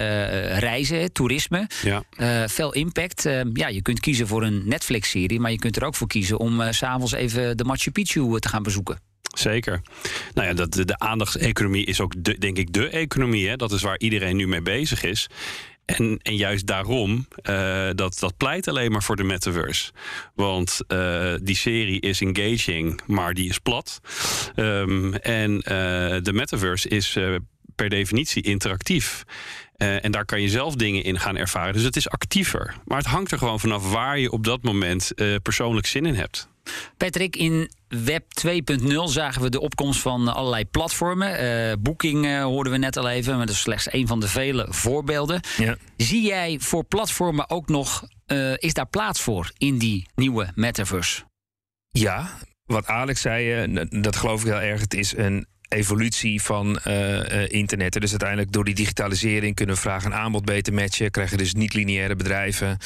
reizen, 0.58 1.12
toerisme. 1.12 1.66
Ja. 1.82 2.02
veel 2.48 2.72
impact. 2.72 3.22
ja, 3.52 3.68
je 3.68 3.82
kunt 3.82 4.00
kiezen 4.00 4.26
voor 4.26 4.42
een 4.42 4.62
Netflix-serie, 4.64 5.40
maar 5.40 5.50
je 5.50 5.58
kunt 5.58 5.76
er 5.76 5.84
ook 5.84 5.94
voor 5.94 6.06
kiezen 6.06 6.38
om 6.38 6.62
s 6.72 6.76
s'avonds 6.76 7.12
even 7.12 7.56
de 7.56 7.64
Machu 7.64 7.90
Picchu 7.90 8.40
te 8.40 8.48
gaan 8.48 8.62
bezoeken. 8.62 8.98
Zeker. 9.34 9.82
Nou 10.34 10.48
ja, 10.48 10.54
dat, 10.54 10.72
de, 10.72 10.84
de 10.84 10.98
aandachtseconomie 10.98 11.84
is 11.86 12.00
ook, 12.00 12.12
de, 12.16 12.38
denk 12.38 12.58
ik, 12.58 12.72
de 12.72 12.88
economie. 12.88 13.48
Hè? 13.48 13.56
Dat 13.56 13.72
is 13.72 13.82
waar 13.82 13.98
iedereen 13.98 14.36
nu 14.36 14.48
mee 14.48 14.62
bezig 14.62 15.02
is. 15.02 15.28
En, 15.84 16.18
en 16.22 16.36
juist 16.36 16.66
daarom, 16.66 17.26
uh, 17.42 17.88
dat, 17.94 18.18
dat 18.18 18.36
pleit 18.36 18.68
alleen 18.68 18.92
maar 18.92 19.02
voor 19.02 19.16
de 19.16 19.22
metaverse. 19.22 19.92
Want 20.34 20.78
uh, 20.88 21.34
die 21.42 21.56
serie 21.56 22.00
is 22.00 22.20
engaging, 22.20 23.00
maar 23.06 23.34
die 23.34 23.48
is 23.48 23.58
plat. 23.58 24.00
Um, 24.56 25.14
en 25.14 25.52
uh, 25.52 25.60
de 26.22 26.32
metaverse 26.32 26.88
is 26.88 27.18
per 27.74 27.88
definitie 27.88 28.42
interactief. 28.42 29.24
Uh, 29.82 30.04
en 30.04 30.12
daar 30.12 30.24
kan 30.24 30.40
je 30.40 30.48
zelf 30.48 30.74
dingen 30.74 31.04
in 31.04 31.18
gaan 31.18 31.36
ervaren. 31.36 31.72
Dus 31.72 31.82
het 31.82 31.96
is 31.96 32.08
actiever. 32.08 32.74
Maar 32.84 32.98
het 32.98 33.06
hangt 33.06 33.32
er 33.32 33.38
gewoon 33.38 33.60
vanaf 33.60 33.90
waar 33.90 34.18
je 34.18 34.30
op 34.30 34.44
dat 34.44 34.62
moment 34.62 35.12
uh, 35.16 35.36
persoonlijk 35.42 35.86
zin 35.86 36.06
in 36.06 36.14
hebt. 36.14 36.48
Patrick, 36.96 37.36
in 37.36 37.70
Web 37.88 38.24
2.0 38.46 38.86
zagen 39.04 39.42
we 39.42 39.50
de 39.50 39.60
opkomst 39.60 40.00
van 40.00 40.34
allerlei 40.34 40.64
platformen. 40.64 41.44
Uh, 41.44 41.72
Booking 41.78 42.26
uh, 42.26 42.42
hoorden 42.42 42.72
we 42.72 42.78
net 42.78 42.96
al 42.96 43.08
even, 43.08 43.36
maar 43.36 43.46
dat 43.46 43.54
is 43.54 43.60
slechts 43.60 43.92
een 43.92 44.06
van 44.06 44.20
de 44.20 44.28
vele 44.28 44.66
voorbeelden. 44.68 45.40
Ja. 45.56 45.76
Zie 45.96 46.22
jij 46.22 46.58
voor 46.60 46.84
platformen 46.84 47.50
ook 47.50 47.68
nog, 47.68 48.04
uh, 48.26 48.52
is 48.56 48.74
daar 48.74 48.86
plaats 48.86 49.20
voor 49.20 49.50
in 49.58 49.78
die 49.78 50.08
nieuwe 50.14 50.52
metaverse? 50.54 51.22
Ja, 51.88 52.38
wat 52.64 52.86
Alex 52.86 53.20
zei, 53.20 53.72
dat 54.00 54.16
geloof 54.16 54.40
ik 54.40 54.46
heel 54.46 54.60
erg. 54.60 54.80
Het 54.80 54.94
is 54.94 55.16
een 55.16 55.46
evolutie 55.72 56.42
van 56.42 56.78
uh, 56.86 57.48
internet. 57.48 58.00
Dus 58.00 58.10
uiteindelijk 58.10 58.52
door 58.52 58.64
die 58.64 58.74
digitalisering 58.74 59.54
kunnen 59.54 59.76
vraag 59.76 60.04
en 60.04 60.14
aanbod 60.14 60.44
beter 60.44 60.72
matchen. 60.72 61.10
Krijgen 61.10 61.38
dus 61.38 61.54
niet-lineaire 61.54 62.16
bedrijven. 62.16 62.78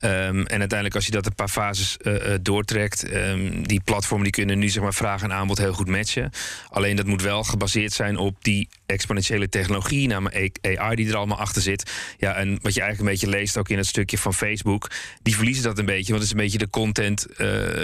Um, 0.00 0.46
en 0.46 0.58
uiteindelijk 0.58 0.94
als 0.94 1.06
je 1.06 1.10
dat 1.10 1.26
een 1.26 1.34
paar 1.34 1.48
fases 1.48 1.96
uh, 2.02 2.34
doortrekt... 2.42 3.14
Um, 3.14 3.66
die 3.66 3.80
platformen 3.84 4.24
die 4.24 4.32
kunnen 4.32 4.58
nu 4.58 4.68
zeg 4.68 4.82
maar 4.82 4.94
vraag 4.94 5.22
en 5.22 5.32
aanbod 5.32 5.58
heel 5.58 5.72
goed 5.72 5.88
matchen. 5.88 6.30
Alleen 6.68 6.96
dat 6.96 7.06
moet 7.06 7.22
wel 7.22 7.44
gebaseerd 7.44 7.92
zijn 7.92 8.16
op 8.16 8.36
die 8.44 8.68
exponentiële 8.86 9.48
technologie... 9.48 10.08
namelijk 10.08 10.58
AI 10.76 10.96
die 10.96 11.08
er 11.08 11.16
allemaal 11.16 11.38
achter 11.38 11.62
zit. 11.62 11.92
Ja, 12.18 12.34
en 12.34 12.58
wat 12.62 12.74
je 12.74 12.80
eigenlijk 12.80 12.98
een 12.98 13.18
beetje 13.18 13.38
leest 13.38 13.56
ook 13.56 13.68
in 13.68 13.76
het 13.76 13.86
stukje 13.86 14.18
van 14.18 14.34
Facebook... 14.34 14.90
die 15.22 15.34
verliezen 15.34 15.64
dat 15.64 15.78
een 15.78 15.86
beetje, 15.86 16.12
want 16.12 16.22
het 16.22 16.24
is 16.24 16.30
een 16.30 16.44
beetje 16.44 16.58
de 16.58 16.70
content 16.70 17.26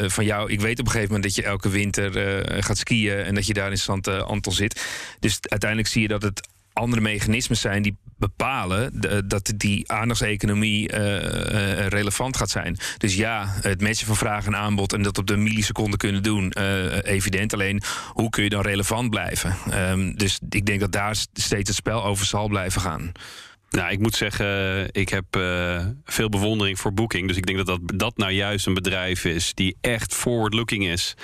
van 0.06 0.24
jou. 0.24 0.50
Ik 0.50 0.60
weet 0.60 0.78
op 0.78 0.86
een 0.86 0.92
gegeven 0.92 1.14
moment 1.14 1.34
dat 1.34 1.44
je 1.44 1.50
elke 1.50 1.68
winter 1.68 2.62
gaat 2.62 2.78
skiën... 2.78 3.18
en 3.18 3.34
dat 3.34 3.46
je 3.46 3.54
daar 3.54 3.70
in 3.70 3.78
stand 3.78 4.10
zit. 4.48 4.86
Dus 5.20 5.38
uiteindelijk 5.40 5.90
zie 5.90 6.02
je 6.02 6.08
dat 6.08 6.22
het 6.22 6.48
andere 6.72 7.02
mechanismen 7.02 7.56
zijn 7.56 7.82
die 7.82 7.96
bepalen 8.18 9.00
dat 9.28 9.52
die 9.56 9.90
aandachtseconomie 9.92 10.92
uh, 10.92 11.86
relevant 11.86 12.36
gaat 12.36 12.50
zijn. 12.50 12.76
Dus 12.96 13.14
ja, 13.14 13.46
het 13.60 13.80
matchen 13.80 14.06
van 14.06 14.16
vraag 14.16 14.46
en 14.46 14.56
aanbod 14.56 14.92
en 14.92 15.02
dat 15.02 15.18
op 15.18 15.26
de 15.26 15.36
milliseconde 15.36 15.96
kunnen 15.96 16.22
doen, 16.22 16.52
uh, 16.58 17.02
evident. 17.02 17.52
Alleen 17.52 17.82
hoe 18.12 18.30
kun 18.30 18.44
je 18.44 18.48
dan 18.48 18.62
relevant 18.62 19.10
blijven? 19.10 19.56
Um, 19.72 20.16
dus 20.16 20.38
ik 20.48 20.66
denk 20.66 20.80
dat 20.80 20.92
daar 20.92 21.16
steeds 21.32 21.68
het 21.68 21.76
spel 21.76 22.04
over 22.04 22.26
zal 22.26 22.48
blijven 22.48 22.80
gaan. 22.80 23.12
Nou, 23.72 23.90
ik 23.90 23.98
moet 23.98 24.14
zeggen, 24.14 24.88
ik 24.92 25.08
heb 25.08 25.36
uh, 25.36 25.86
veel 26.04 26.28
bewondering 26.28 26.78
voor 26.78 26.92
Booking. 26.92 27.28
Dus 27.28 27.36
ik 27.36 27.46
denk 27.46 27.58
dat, 27.58 27.66
dat 27.66 27.80
dat 27.98 28.16
nou 28.16 28.32
juist 28.32 28.66
een 28.66 28.74
bedrijf 28.74 29.24
is 29.24 29.54
die 29.54 29.76
echt 29.80 30.14
forward-looking 30.14 30.86
is. 30.86 31.14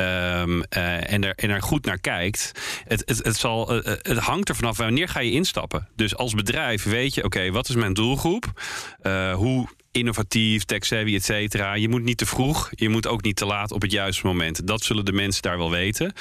Um, 0.00 0.62
uh, 0.76 1.12
en, 1.12 1.24
er, 1.24 1.34
en 1.34 1.50
er 1.50 1.62
goed 1.62 1.84
naar 1.84 1.98
kijkt. 1.98 2.52
Het, 2.84 3.02
het, 3.04 3.24
het, 3.24 3.36
zal, 3.36 3.74
uh, 3.74 3.82
het 3.84 4.18
hangt 4.18 4.48
er 4.48 4.56
vanaf 4.56 4.76
wanneer 4.76 5.08
ga 5.08 5.20
je 5.20 5.30
instappen. 5.30 5.88
Dus 5.96 6.16
als 6.16 6.34
bedrijf 6.34 6.82
weet 6.82 7.14
je, 7.14 7.24
oké, 7.24 7.50
wat 7.50 7.68
is 7.68 7.74
mijn 7.74 7.94
doelgroep? 7.94 8.52
hoe 9.34 9.68
innovatief, 9.92 10.64
tech-savvy, 10.64 11.14
et 11.14 11.24
cetera. 11.24 11.74
Je 11.74 11.88
moet 11.88 12.02
niet 12.02 12.18
te 12.18 12.26
vroeg, 12.26 12.70
je 12.74 12.88
moet 12.88 13.06
ook 13.06 13.22
niet 13.22 13.36
te 13.36 13.46
laat 13.46 13.72
op 13.72 13.82
het 13.82 13.92
juiste 13.92 14.26
moment. 14.26 14.66
Dat 14.66 14.82
zullen 14.82 15.04
de 15.04 15.12
mensen 15.12 15.42
daar 15.42 15.58
wel 15.58 15.70
weten. 15.70 16.12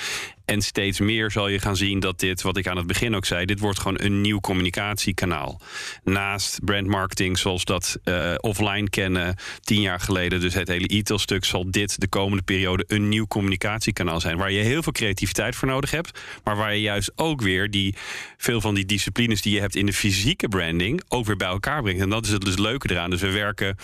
En 0.52 0.62
steeds 0.62 1.00
meer 1.00 1.32
zal 1.32 1.48
je 1.48 1.60
gaan 1.60 1.76
zien 1.76 2.00
dat 2.00 2.20
dit, 2.20 2.42
wat 2.42 2.58
ik 2.58 2.68
aan 2.68 2.78
het 2.78 2.88
begin 2.88 3.16
ook 3.16 3.26
zei, 3.26 3.46
dit 3.46 3.60
wordt 3.60 3.80
gewoon 3.80 4.02
een 4.02 4.22
nieuw 4.22 4.40
communicatiekanaal. 4.40 5.62
Naast 6.04 6.60
brandmarketing 6.66 7.38
zoals 7.38 7.66
dat 7.66 7.98
uh, 8.04 8.34
offline 8.38 8.90
kennen 8.90 9.36
tien 9.60 9.82
jaar 9.82 10.00
geleden, 10.00 10.42
dus 10.42 10.54
het 10.54 10.68
hele 10.68 10.88
e-tail-stuk, 10.88 11.46
zal 11.46 11.72
dit 11.72 12.00
de 12.00 12.08
komende 12.08 12.44
periode 12.44 12.84
een 12.88 13.10
nieuw 13.10 13.28
communicatiekanaal 13.28 14.20
zijn. 14.20 14.38
Waar 14.38 14.52
je 14.52 14.60
heel 14.60 14.84
veel 14.84 14.92
creativiteit 14.92 15.56
voor 15.56 15.68
nodig 15.68 15.92
hebt, 15.92 16.20
maar 16.44 16.56
waar 16.56 16.74
je 16.74 16.82
juist 16.82 17.12
ook 17.16 17.42
weer 17.42 17.70
die, 17.70 17.96
veel 18.38 18.62
van 18.62 18.74
die 18.74 18.86
disciplines 18.86 19.42
die 19.42 19.54
je 19.54 19.60
hebt 19.60 19.76
in 19.76 19.86
de 19.86 19.94
fysieke 19.94 20.48
branding 20.48 21.02
ook 21.08 21.26
weer 21.26 21.38
bij 21.38 21.48
elkaar 21.48 21.82
brengt. 21.82 22.02
En 22.02 22.10
dat 22.10 22.26
is 22.26 22.32
het 22.32 22.42
dus 22.42 22.58
leuke 22.58 22.92
eraan. 22.92 23.10
Dus 23.10 23.22
we 23.22 23.32
werken 23.32 23.76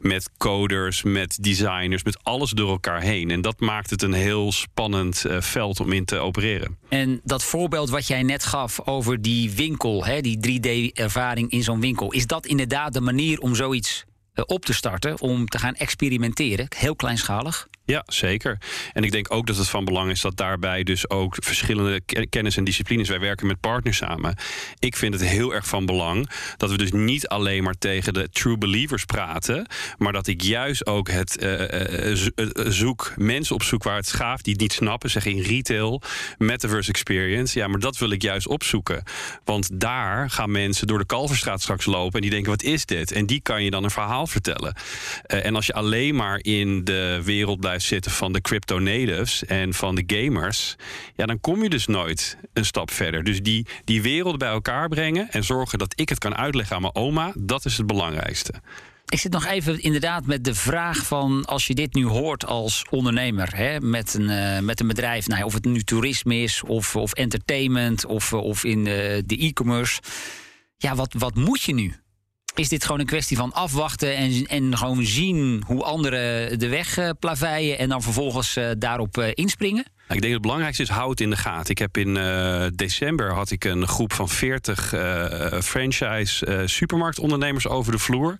met 0.00 0.30
coders, 0.38 1.02
met 1.02 1.38
designers, 1.40 2.04
met 2.04 2.24
alles 2.24 2.50
door 2.50 2.70
elkaar 2.70 3.00
heen. 3.00 3.30
En 3.30 3.40
dat 3.40 3.60
maakt 3.60 3.90
het 3.90 4.02
een 4.02 4.12
heel 4.12 4.52
spannend 4.52 5.24
uh, 5.26 5.40
veld 5.40 5.80
om 5.80 5.92
in 5.92 6.04
te 6.04 6.09
opereren. 6.18 6.78
En 6.88 7.20
dat 7.24 7.44
voorbeeld 7.44 7.90
wat 7.90 8.06
jij 8.06 8.22
net 8.22 8.44
gaf 8.44 8.86
over 8.86 9.22
die 9.22 9.50
winkel, 9.50 10.04
hè, 10.04 10.20
die 10.20 10.38
3D-ervaring 10.38 11.50
in 11.50 11.62
zo'n 11.62 11.80
winkel, 11.80 12.12
is 12.12 12.26
dat 12.26 12.46
inderdaad 12.46 12.92
de 12.92 13.00
manier 13.00 13.40
om 13.40 13.54
zoiets 13.54 14.04
uh, 14.34 14.44
op 14.46 14.64
te 14.64 14.72
starten, 14.72 15.20
om 15.20 15.46
te 15.46 15.58
gaan 15.58 15.74
experimenteren, 15.74 16.66
heel 16.76 16.96
kleinschalig? 16.96 17.68
Ja, 17.90 18.02
zeker. 18.06 18.58
En 18.92 19.04
ik 19.04 19.12
denk 19.12 19.32
ook 19.32 19.46
dat 19.46 19.56
het 19.56 19.68
van 19.68 19.84
belang 19.84 20.10
is 20.10 20.20
dat 20.20 20.36
daarbij 20.36 20.82
dus 20.82 21.10
ook 21.10 21.36
verschillende 21.38 22.00
kennis 22.30 22.56
en 22.56 22.64
disciplines. 22.64 23.08
Wij 23.08 23.20
werken 23.20 23.46
met 23.46 23.60
partners 23.60 23.96
samen. 23.96 24.36
Ik 24.78 24.96
vind 24.96 25.14
het 25.14 25.24
heel 25.24 25.54
erg 25.54 25.66
van 25.66 25.86
belang 25.86 26.30
dat 26.56 26.70
we 26.70 26.76
dus 26.76 26.92
niet 26.92 27.28
alleen 27.28 27.62
maar 27.62 27.78
tegen 27.78 28.14
de 28.14 28.28
true 28.30 28.58
believers 28.58 29.04
praten, 29.04 29.66
maar 29.98 30.12
dat 30.12 30.26
ik 30.26 30.42
juist 30.42 30.86
ook 30.86 31.10
het 31.10 31.42
uh, 31.42 32.68
zoek, 32.68 33.12
mensen 33.16 33.54
opzoek 33.54 33.82
waar 33.82 33.96
het 33.96 34.08
schaaft 34.08 34.44
die 34.44 34.52
het 34.52 34.62
niet 34.62 34.72
snappen, 34.72 35.10
zeg 35.10 35.24
in 35.26 35.40
retail, 35.40 36.02
metaverse 36.38 36.90
experience. 36.90 37.58
Ja, 37.58 37.68
maar 37.68 37.80
dat 37.80 37.98
wil 37.98 38.10
ik 38.10 38.22
juist 38.22 38.48
opzoeken. 38.48 39.02
Want 39.44 39.80
daar 39.80 40.30
gaan 40.30 40.50
mensen 40.50 40.86
door 40.86 40.98
de 40.98 41.06
Kalverstraat 41.06 41.62
straks 41.62 41.86
lopen 41.86 42.14
en 42.14 42.20
die 42.20 42.30
denken: 42.30 42.50
wat 42.50 42.62
is 42.62 42.86
dit? 42.86 43.12
En 43.12 43.26
die 43.26 43.40
kan 43.40 43.64
je 43.64 43.70
dan 43.70 43.84
een 43.84 43.90
verhaal 43.90 44.26
vertellen. 44.26 44.74
En 45.22 45.54
als 45.54 45.66
je 45.66 45.72
alleen 45.72 46.14
maar 46.14 46.38
in 46.42 46.84
de 46.84 47.20
wereld 47.24 47.60
blijft 47.60 47.78
zitten 47.82 48.10
van 48.10 48.32
de 48.32 48.40
crypto 48.40 48.78
natives 48.78 49.44
en 49.44 49.74
van 49.74 49.94
de 49.94 50.04
gamers, 50.06 50.76
ja, 51.16 51.26
dan 51.26 51.40
kom 51.40 51.62
je 51.62 51.68
dus 51.68 51.86
nooit 51.86 52.36
een 52.52 52.64
stap 52.64 52.90
verder. 52.90 53.24
Dus 53.24 53.42
die, 53.42 53.66
die 53.84 54.02
wereld 54.02 54.38
bij 54.38 54.48
elkaar 54.48 54.88
brengen 54.88 55.30
en 55.30 55.44
zorgen 55.44 55.78
dat 55.78 56.00
ik 56.00 56.08
het 56.08 56.18
kan 56.18 56.36
uitleggen 56.36 56.76
aan 56.76 56.82
mijn 56.82 56.94
oma, 56.94 57.32
dat 57.38 57.64
is 57.64 57.76
het 57.76 57.86
belangrijkste. 57.86 58.52
Ik 59.10 59.18
zit 59.18 59.32
nog 59.32 59.46
even 59.46 59.82
inderdaad 59.82 60.26
met 60.26 60.44
de 60.44 60.54
vraag 60.54 61.06
van 61.06 61.44
als 61.44 61.66
je 61.66 61.74
dit 61.74 61.94
nu 61.94 62.04
hoort 62.04 62.46
als 62.46 62.84
ondernemer 62.90 63.56
hè, 63.56 63.80
met, 63.80 64.14
een, 64.14 64.30
uh, 64.30 64.58
met 64.58 64.80
een 64.80 64.86
bedrijf, 64.86 65.26
nou, 65.26 65.42
of 65.42 65.54
het 65.54 65.64
nu 65.64 65.82
toerisme 65.82 66.36
is 66.36 66.62
of, 66.62 66.96
of 66.96 67.12
entertainment 67.12 68.04
of, 68.04 68.32
of 68.32 68.64
in 68.64 68.84
de, 68.84 69.22
de 69.26 69.36
e-commerce. 69.36 70.00
Ja, 70.76 70.94
wat, 70.94 71.14
wat 71.18 71.34
moet 71.34 71.62
je 71.62 71.74
nu? 71.74 71.94
Is 72.54 72.68
dit 72.68 72.84
gewoon 72.84 73.00
een 73.00 73.06
kwestie 73.06 73.36
van 73.36 73.52
afwachten 73.52 74.16
en, 74.16 74.46
en 74.46 74.76
gewoon 74.76 75.04
zien 75.04 75.62
hoe 75.66 75.82
anderen 75.82 76.58
de 76.58 76.68
weg 76.68 76.98
uh, 76.98 77.10
plaveien 77.18 77.78
en 77.78 77.88
dan 77.88 78.02
vervolgens 78.02 78.56
uh, 78.56 78.70
daarop 78.78 79.16
uh, 79.18 79.28
inspringen? 79.34 79.84
Nou, 79.84 79.92
ik 79.96 80.08
denk 80.08 80.22
dat 80.22 80.32
het 80.32 80.42
belangrijkste 80.42 80.82
is, 80.82 80.88
hou 80.88 81.10
het 81.10 81.20
in 81.20 81.30
de 81.30 81.36
gaten. 81.36 81.70
Ik 81.70 81.78
heb 81.78 81.96
in 81.96 82.14
december 82.74 83.32
had 83.32 83.50
ik 83.50 83.64
een 83.64 83.88
groep 83.88 84.12
van 84.12 84.28
40 84.28 84.92
uh, 84.92 85.60
franchise 85.60 86.62
supermarktondernemers 86.64 87.68
over 87.68 87.92
de 87.92 87.98
vloer. 87.98 88.36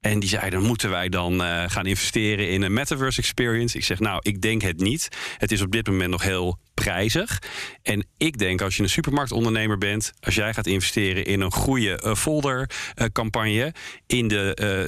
En 0.00 0.20
die 0.20 0.28
zeiden, 0.28 0.62
moeten 0.62 0.90
wij 0.90 1.08
dan 1.08 1.40
gaan 1.70 1.86
investeren 1.86 2.50
in 2.50 2.62
een 2.62 2.72
metaverse 2.72 3.20
experience? 3.20 3.76
Ik 3.76 3.84
zeg, 3.84 3.98
nou, 3.98 4.18
ik 4.22 4.40
denk 4.40 4.62
het 4.62 4.80
niet. 4.80 5.08
Het 5.38 5.52
is 5.52 5.62
op 5.62 5.72
dit 5.72 5.86
moment 5.86 6.10
nog 6.10 6.22
heel 6.22 6.58
prijzig. 6.84 7.42
En 7.82 8.06
ik 8.16 8.38
denk, 8.38 8.60
als 8.60 8.76
je 8.76 8.82
een 8.82 8.88
supermarktondernemer 8.88 9.78
bent... 9.78 10.12
als 10.20 10.34
jij 10.34 10.54
gaat 10.54 10.66
investeren 10.66 11.24
in 11.24 11.40
een 11.40 11.52
goede 11.52 12.02
uh, 12.04 12.14
foldercampagne... 12.14 13.74
In 14.06 14.28
de 14.28 14.86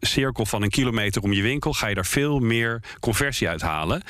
cirkel 0.00 0.46
van 0.46 0.62
een 0.62 0.70
kilometer 0.70 1.22
om 1.22 1.32
je 1.32 1.42
winkel... 1.42 1.72
ga 1.72 1.86
je 1.86 1.94
daar 1.94 2.06
veel 2.06 2.38
meer 2.38 2.82
conversie 3.00 3.48
uit 3.48 3.60
halen. 3.60 4.02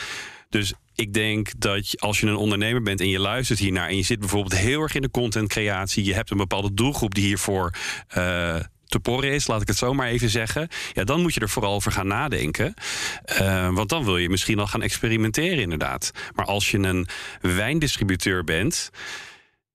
Dus 0.49 0.73
ik 0.95 1.13
denk 1.13 1.51
dat 1.59 2.01
als 2.01 2.21
je 2.21 2.27
een 2.27 2.37
ondernemer 2.37 2.83
bent 2.83 3.01
en 3.01 3.09
je 3.09 3.19
luistert 3.19 3.59
hiernaar... 3.59 3.89
en 3.89 3.97
je 3.97 4.03
zit 4.03 4.19
bijvoorbeeld 4.19 4.57
heel 4.57 4.83
erg 4.83 4.95
in 4.95 5.03
de 5.03 5.11
contentcreatie... 5.11 6.05
je 6.05 6.15
hebt 6.15 6.31
een 6.31 6.37
bepaalde 6.37 6.75
doelgroep 6.75 7.15
die 7.15 7.25
hiervoor... 7.25 7.75
te 8.89 9.01
porren 9.01 9.33
is, 9.33 9.47
laat 9.47 9.63
ik 9.63 9.69
het 9.69 9.77
zo 9.77 9.95
maar 9.95 10.09
even 10.09 10.31
zeggen. 10.31 10.69
Ja, 10.93 11.05
dan 11.05 11.21
moet 11.21 11.35
je 11.35 11.41
er 11.41 11.49
vooral 11.49 11.75
over 11.75 11.93
gaan 11.93 12.07
nadenken. 12.07 12.75
Uh, 13.41 13.69
want 13.75 13.89
dan 13.89 14.05
wil 14.05 14.17
je 14.17 14.29
misschien 14.29 14.59
al 14.59 14.67
gaan 14.67 14.83
experimenteren, 14.83 15.59
inderdaad. 15.59 16.11
Maar 16.35 16.47
als 16.47 16.71
je 16.71 16.79
een 16.79 17.07
wijndistributeur 17.41 18.45
bent 18.45 18.91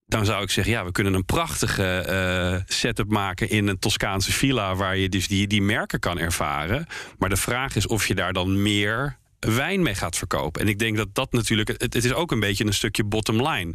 dan 0.06 0.26
zou 0.26 0.43
ik 0.43 0.49
zeggen, 0.49 0.73
ja, 0.73 0.86
we 0.86 0.91
kunnen 0.91 1.13
een 1.13 1.26
prachtige 1.26 2.06
uh, 2.10 2.76
setup 2.76 3.10
maken 3.10 3.49
in 3.49 3.67
een 3.67 3.80
Toscaanse 3.80 4.32
villa 4.32 4.76
waar 4.76 4.97
je 4.97 5.10
dus 5.10 5.28
die, 5.28 5.47
die 5.47 5.62
merken 5.62 5.99
kan 5.99 6.19
ervaren. 6.19 6.88
Maar 7.17 7.30
de 7.30 7.36
vraag 7.36 7.76
is 7.76 7.88
of 7.88 8.08
je 8.08 8.15
daar 8.15 8.34
dan 8.34 8.62
meer 8.62 9.17
wijn 9.43 9.82
mee 9.82 9.95
gaat 9.95 10.17
verkopen. 10.17 10.62
En 10.62 10.67
ik 10.67 10.79
denk 10.79 10.97
dat 10.97 11.08
dat 11.15 11.32
natuurlijk, 11.32 11.69
het, 11.77 11.95
is 11.95 12.13
ook 12.13 12.32
een 12.32 12.39
beetje 12.39 12.65
een 12.65 12.73
stukje 12.73 13.03
bottom 13.03 13.47
line. 13.47 13.73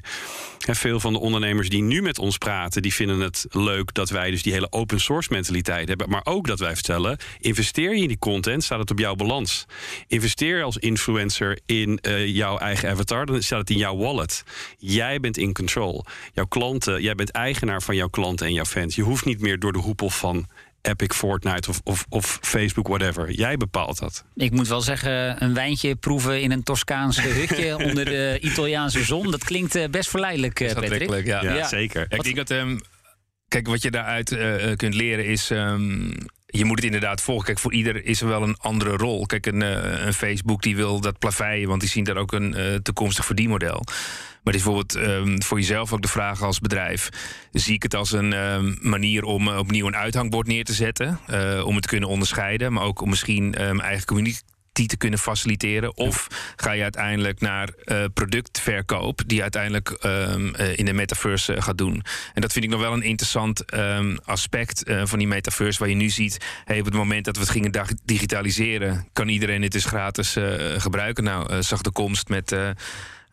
En 0.66 0.76
veel 0.76 1.00
van 1.00 1.12
de 1.12 1.18
ondernemers 1.18 1.68
die 1.68 1.82
nu 1.82 2.02
met 2.02 2.18
ons 2.18 2.38
praten, 2.38 2.82
die 2.82 2.94
vinden 2.94 3.20
het 3.20 3.46
leuk 3.50 3.94
dat 3.94 4.10
wij 4.10 4.30
dus 4.30 4.42
die 4.42 4.52
hele 4.52 4.72
open 4.72 5.00
source 5.00 5.28
mentaliteit 5.32 5.88
hebben. 5.88 6.08
Maar 6.08 6.24
ook 6.24 6.46
dat 6.46 6.58
wij 6.58 6.74
vertellen, 6.74 7.18
investeer 7.40 7.96
je 7.96 8.02
in 8.02 8.08
die 8.08 8.18
content, 8.18 8.64
staat 8.64 8.78
het 8.78 8.90
op 8.90 8.98
jouw 8.98 9.14
balans. 9.14 9.66
Investeer 10.06 10.62
als 10.62 10.76
influencer 10.76 11.58
in 11.66 11.98
uh, 12.02 12.26
jouw 12.26 12.58
eigen 12.58 12.90
avatar, 12.90 13.26
dan 13.26 13.42
staat 13.42 13.60
het 13.60 13.70
in 13.70 13.76
jouw 13.76 13.96
wallet. 13.96 14.44
Jij 14.78 15.20
bent 15.20 15.36
in 15.36 15.52
control. 15.52 16.04
Jouw 16.32 16.46
klanten, 16.46 17.02
jij 17.02 17.14
bent 17.14 17.30
eigenaar 17.30 17.82
van 17.82 17.96
jouw 17.96 18.08
klanten 18.08 18.46
en 18.46 18.52
jouw 18.52 18.64
fans. 18.64 18.94
Je 18.94 19.02
hoeft 19.02 19.24
niet 19.24 19.40
meer 19.40 19.58
door 19.58 19.72
de 19.72 19.78
hoepel 19.78 20.10
van 20.10 20.46
Epic, 20.82 21.14
Fortnite 21.14 21.70
of, 21.70 21.80
of, 21.84 22.06
of, 22.08 22.38
Facebook, 22.42 22.88
whatever. 22.88 23.30
Jij 23.30 23.56
bepaalt 23.56 23.98
dat. 23.98 24.24
Ik 24.34 24.50
moet 24.50 24.68
wel 24.68 24.80
zeggen, 24.80 25.42
een 25.42 25.54
wijntje 25.54 25.96
proeven 25.96 26.42
in 26.42 26.50
een 26.52 26.62
Toscaanse 26.62 27.28
hutje 27.28 27.76
onder 27.86 28.04
de 28.04 28.38
Italiaanse 28.40 29.04
zon. 29.04 29.30
Dat 29.30 29.44
klinkt 29.44 29.74
eh, 29.74 29.88
best 29.88 30.10
verleidelijk, 30.10 30.60
uh, 30.60 30.72
Patrick. 30.72 31.26
Ja. 31.26 31.42
ja, 31.42 31.68
zeker. 31.68 32.06
ik 32.08 32.22
denk 32.22 32.36
dat, 32.36 32.50
um, 32.50 32.80
kijk, 33.48 33.66
wat 33.66 33.82
je 33.82 33.90
daaruit 33.90 34.30
uh, 34.30 34.76
kunt 34.76 34.94
leren 34.94 35.24
is... 35.24 35.50
Um, 35.50 36.14
je 36.50 36.64
moet 36.64 36.76
het 36.76 36.84
inderdaad 36.84 37.20
volgen. 37.20 37.44
Kijk, 37.44 37.58
voor 37.58 37.72
ieder 37.72 38.04
is 38.04 38.20
er 38.20 38.28
wel 38.28 38.42
een 38.42 38.56
andere 38.58 38.96
rol. 38.96 39.26
Kijk, 39.26 39.46
een, 39.46 39.60
een 40.06 40.14
Facebook 40.14 40.62
die 40.62 40.76
wil 40.76 41.00
dat 41.00 41.18
plaveien, 41.18 41.68
want 41.68 41.80
die 41.80 41.90
zien 41.90 42.04
daar 42.04 42.16
ook 42.16 42.32
een 42.32 42.58
uh, 42.58 42.74
toekomstig 42.74 43.24
verdienmodel. 43.24 43.82
Maar 43.84 44.54
het 44.54 44.54
is 44.54 44.62
bijvoorbeeld 44.62 44.94
um, 44.94 45.42
voor 45.42 45.58
jezelf 45.58 45.92
ook 45.92 46.02
de 46.02 46.08
vraag 46.08 46.42
als 46.42 46.58
bedrijf: 46.58 47.08
zie 47.52 47.74
ik 47.74 47.82
het 47.82 47.94
als 47.94 48.12
een 48.12 48.32
um, 48.32 48.78
manier 48.80 49.22
om 49.22 49.48
uh, 49.48 49.58
opnieuw 49.58 49.86
een 49.86 49.96
uithangbord 49.96 50.46
neer 50.46 50.64
te 50.64 50.72
zetten, 50.72 51.18
om 51.64 51.74
het 51.74 51.82
te 51.82 51.88
kunnen 51.88 52.08
onderscheiden, 52.08 52.72
maar 52.72 52.82
ook 52.82 53.00
om 53.00 53.08
misschien 53.08 53.64
um, 53.68 53.80
eigen 53.80 54.06
community 54.78 54.86
te 54.86 54.96
kunnen 54.96 55.18
faciliteren? 55.18 55.96
Of 55.96 56.26
ga 56.56 56.72
je 56.72 56.82
uiteindelijk 56.82 57.40
naar 57.40 57.68
uh, 57.84 58.04
productverkoop, 58.14 59.20
die 59.26 59.42
uiteindelijk 59.42 59.96
um, 60.04 60.54
uh, 60.56 60.78
in 60.78 60.84
de 60.84 60.92
metaverse 60.92 61.54
uh, 61.54 61.62
gaat 61.62 61.78
doen? 61.78 62.02
En 62.34 62.40
dat 62.40 62.52
vind 62.52 62.64
ik 62.64 62.70
nog 62.70 62.80
wel 62.80 62.92
een 62.92 63.02
interessant 63.02 63.74
um, 63.74 64.18
aspect 64.24 64.82
van 65.04 65.18
die 65.18 65.28
metaverse, 65.28 65.78
waar 65.78 65.88
je 65.88 65.94
nu 65.94 66.08
ziet: 66.08 66.38
hey, 66.64 66.78
op 66.78 66.84
het 66.84 66.94
moment 66.94 67.24
dat 67.24 67.36
we 67.36 67.42
het 67.42 67.50
gingen 67.50 67.72
digitaliseren, 68.04 69.08
kan 69.12 69.28
iedereen 69.28 69.62
het 69.62 69.72
dus 69.72 69.84
gratis 69.84 70.36
gebruiken. 70.76 71.24
Nou, 71.24 71.62
zag 71.62 71.82
de 71.82 71.90
komst 71.90 72.28
met 72.28 72.56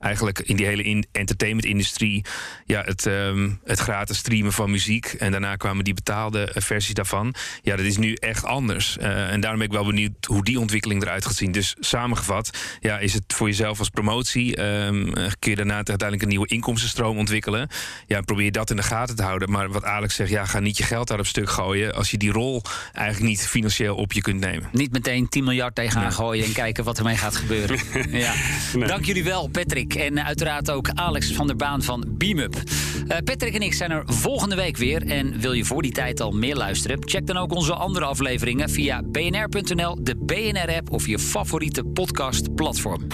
eigenlijk 0.05 0.39
in 0.39 0.55
die 0.55 0.65
hele 0.65 0.83
in 0.83 1.05
entertainment-industrie 1.11 2.25
ja, 2.65 2.81
het, 2.81 3.05
um, 3.05 3.59
het 3.63 3.79
gratis 3.79 4.17
streamen 4.17 4.53
van 4.53 4.71
muziek. 4.71 5.05
En 5.05 5.31
daarna 5.31 5.55
kwamen 5.55 5.83
die 5.83 5.93
betaalde 5.93 6.51
uh, 6.55 6.63
versies 6.63 6.93
daarvan. 6.93 7.33
Ja, 7.61 7.75
dat 7.75 7.85
is 7.85 7.97
nu 7.97 8.13
echt 8.13 8.43
anders. 8.43 8.97
Uh, 8.99 9.31
en 9.31 9.39
daarom 9.39 9.59
ben 9.59 9.67
ik 9.67 9.73
wel 9.73 9.85
benieuwd 9.85 10.25
hoe 10.25 10.43
die 10.43 10.59
ontwikkeling 10.59 11.01
eruit 11.01 11.25
gaat 11.25 11.35
zien. 11.35 11.51
Dus 11.51 11.75
samengevat, 11.79 12.57
ja, 12.79 12.99
is 12.99 13.13
het 13.13 13.23
voor 13.27 13.47
jezelf 13.47 13.79
als 13.79 13.89
promotie. 13.89 14.61
Um, 14.61 15.13
kun 15.13 15.51
je 15.51 15.55
daarna 15.55 15.73
uiteindelijk 15.75 16.21
een 16.21 16.27
nieuwe 16.27 16.47
inkomstenstroom 16.47 17.17
ontwikkelen. 17.17 17.69
Ja, 18.07 18.21
probeer 18.21 18.51
dat 18.51 18.69
in 18.69 18.75
de 18.75 18.83
gaten 18.83 19.15
te 19.15 19.23
houden. 19.23 19.51
Maar 19.51 19.69
wat 19.69 19.83
Alex 19.83 20.15
zegt, 20.15 20.29
ja, 20.29 20.45
ga 20.45 20.59
niet 20.59 20.77
je 20.77 20.83
geld 20.83 21.07
daar 21.07 21.19
op 21.19 21.25
stuk 21.25 21.49
gooien. 21.49 21.95
als 21.95 22.11
je 22.11 22.17
die 22.17 22.31
rol 22.31 22.61
eigenlijk 22.93 23.29
niet 23.29 23.47
financieel 23.47 23.95
op 23.95 24.13
je 24.13 24.21
kunt 24.21 24.39
nemen. 24.39 24.69
Niet 24.71 24.91
meteen 24.91 25.29
10 25.29 25.43
miljard 25.43 25.75
tegenaan 25.75 26.03
nee. 26.03 26.11
gooien 26.11 26.45
en 26.45 26.53
kijken 26.53 26.83
wat 26.83 26.97
ermee 26.97 27.17
gaat 27.17 27.35
gebeuren. 27.35 27.79
ja. 28.25 28.33
Nee. 28.73 28.87
Dank 28.87 29.05
jullie 29.05 29.23
wel, 29.23 29.47
Patrick. 29.47 29.94
En 29.95 30.25
uiteraard 30.25 30.71
ook 30.71 30.89
Alex 30.89 31.31
van 31.31 31.47
der 31.47 31.55
Baan 31.55 31.83
van 31.83 32.05
Beamup. 32.07 32.55
Uh, 32.55 33.17
Patrick 33.23 33.53
en 33.53 33.61
ik 33.61 33.73
zijn 33.73 33.91
er 33.91 34.03
volgende 34.05 34.55
week 34.55 34.77
weer. 34.77 35.07
En 35.07 35.39
wil 35.39 35.53
je 35.53 35.65
voor 35.65 35.81
die 35.81 35.91
tijd 35.91 36.21
al 36.21 36.31
meer 36.31 36.55
luisteren? 36.55 36.97
Check 36.99 37.27
dan 37.27 37.37
ook 37.37 37.53
onze 37.53 37.73
andere 37.73 38.05
afleveringen 38.05 38.69
via 38.69 39.01
bnr.nl, 39.03 39.97
de 40.03 40.15
BNR-app 40.15 40.91
of 40.91 41.07
je 41.07 41.19
favoriete 41.19 41.83
podcastplatform. 41.83 43.07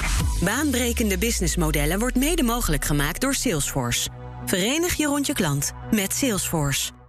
Baanbrekende 0.44 1.18
businessmodellen 1.18 2.00
wordt 2.00 2.16
mede 2.16 2.44
mogelijk 2.44 2.86
gemaakt 2.86 3.22
door 3.22 3.34
Salesforce. 3.34 4.10
Verenig 4.46 4.94
je 4.94 5.06
rond 5.06 5.28
je 5.28 5.34
klant 5.34 5.72
met 5.92 6.14
Salesforce. 6.14 7.01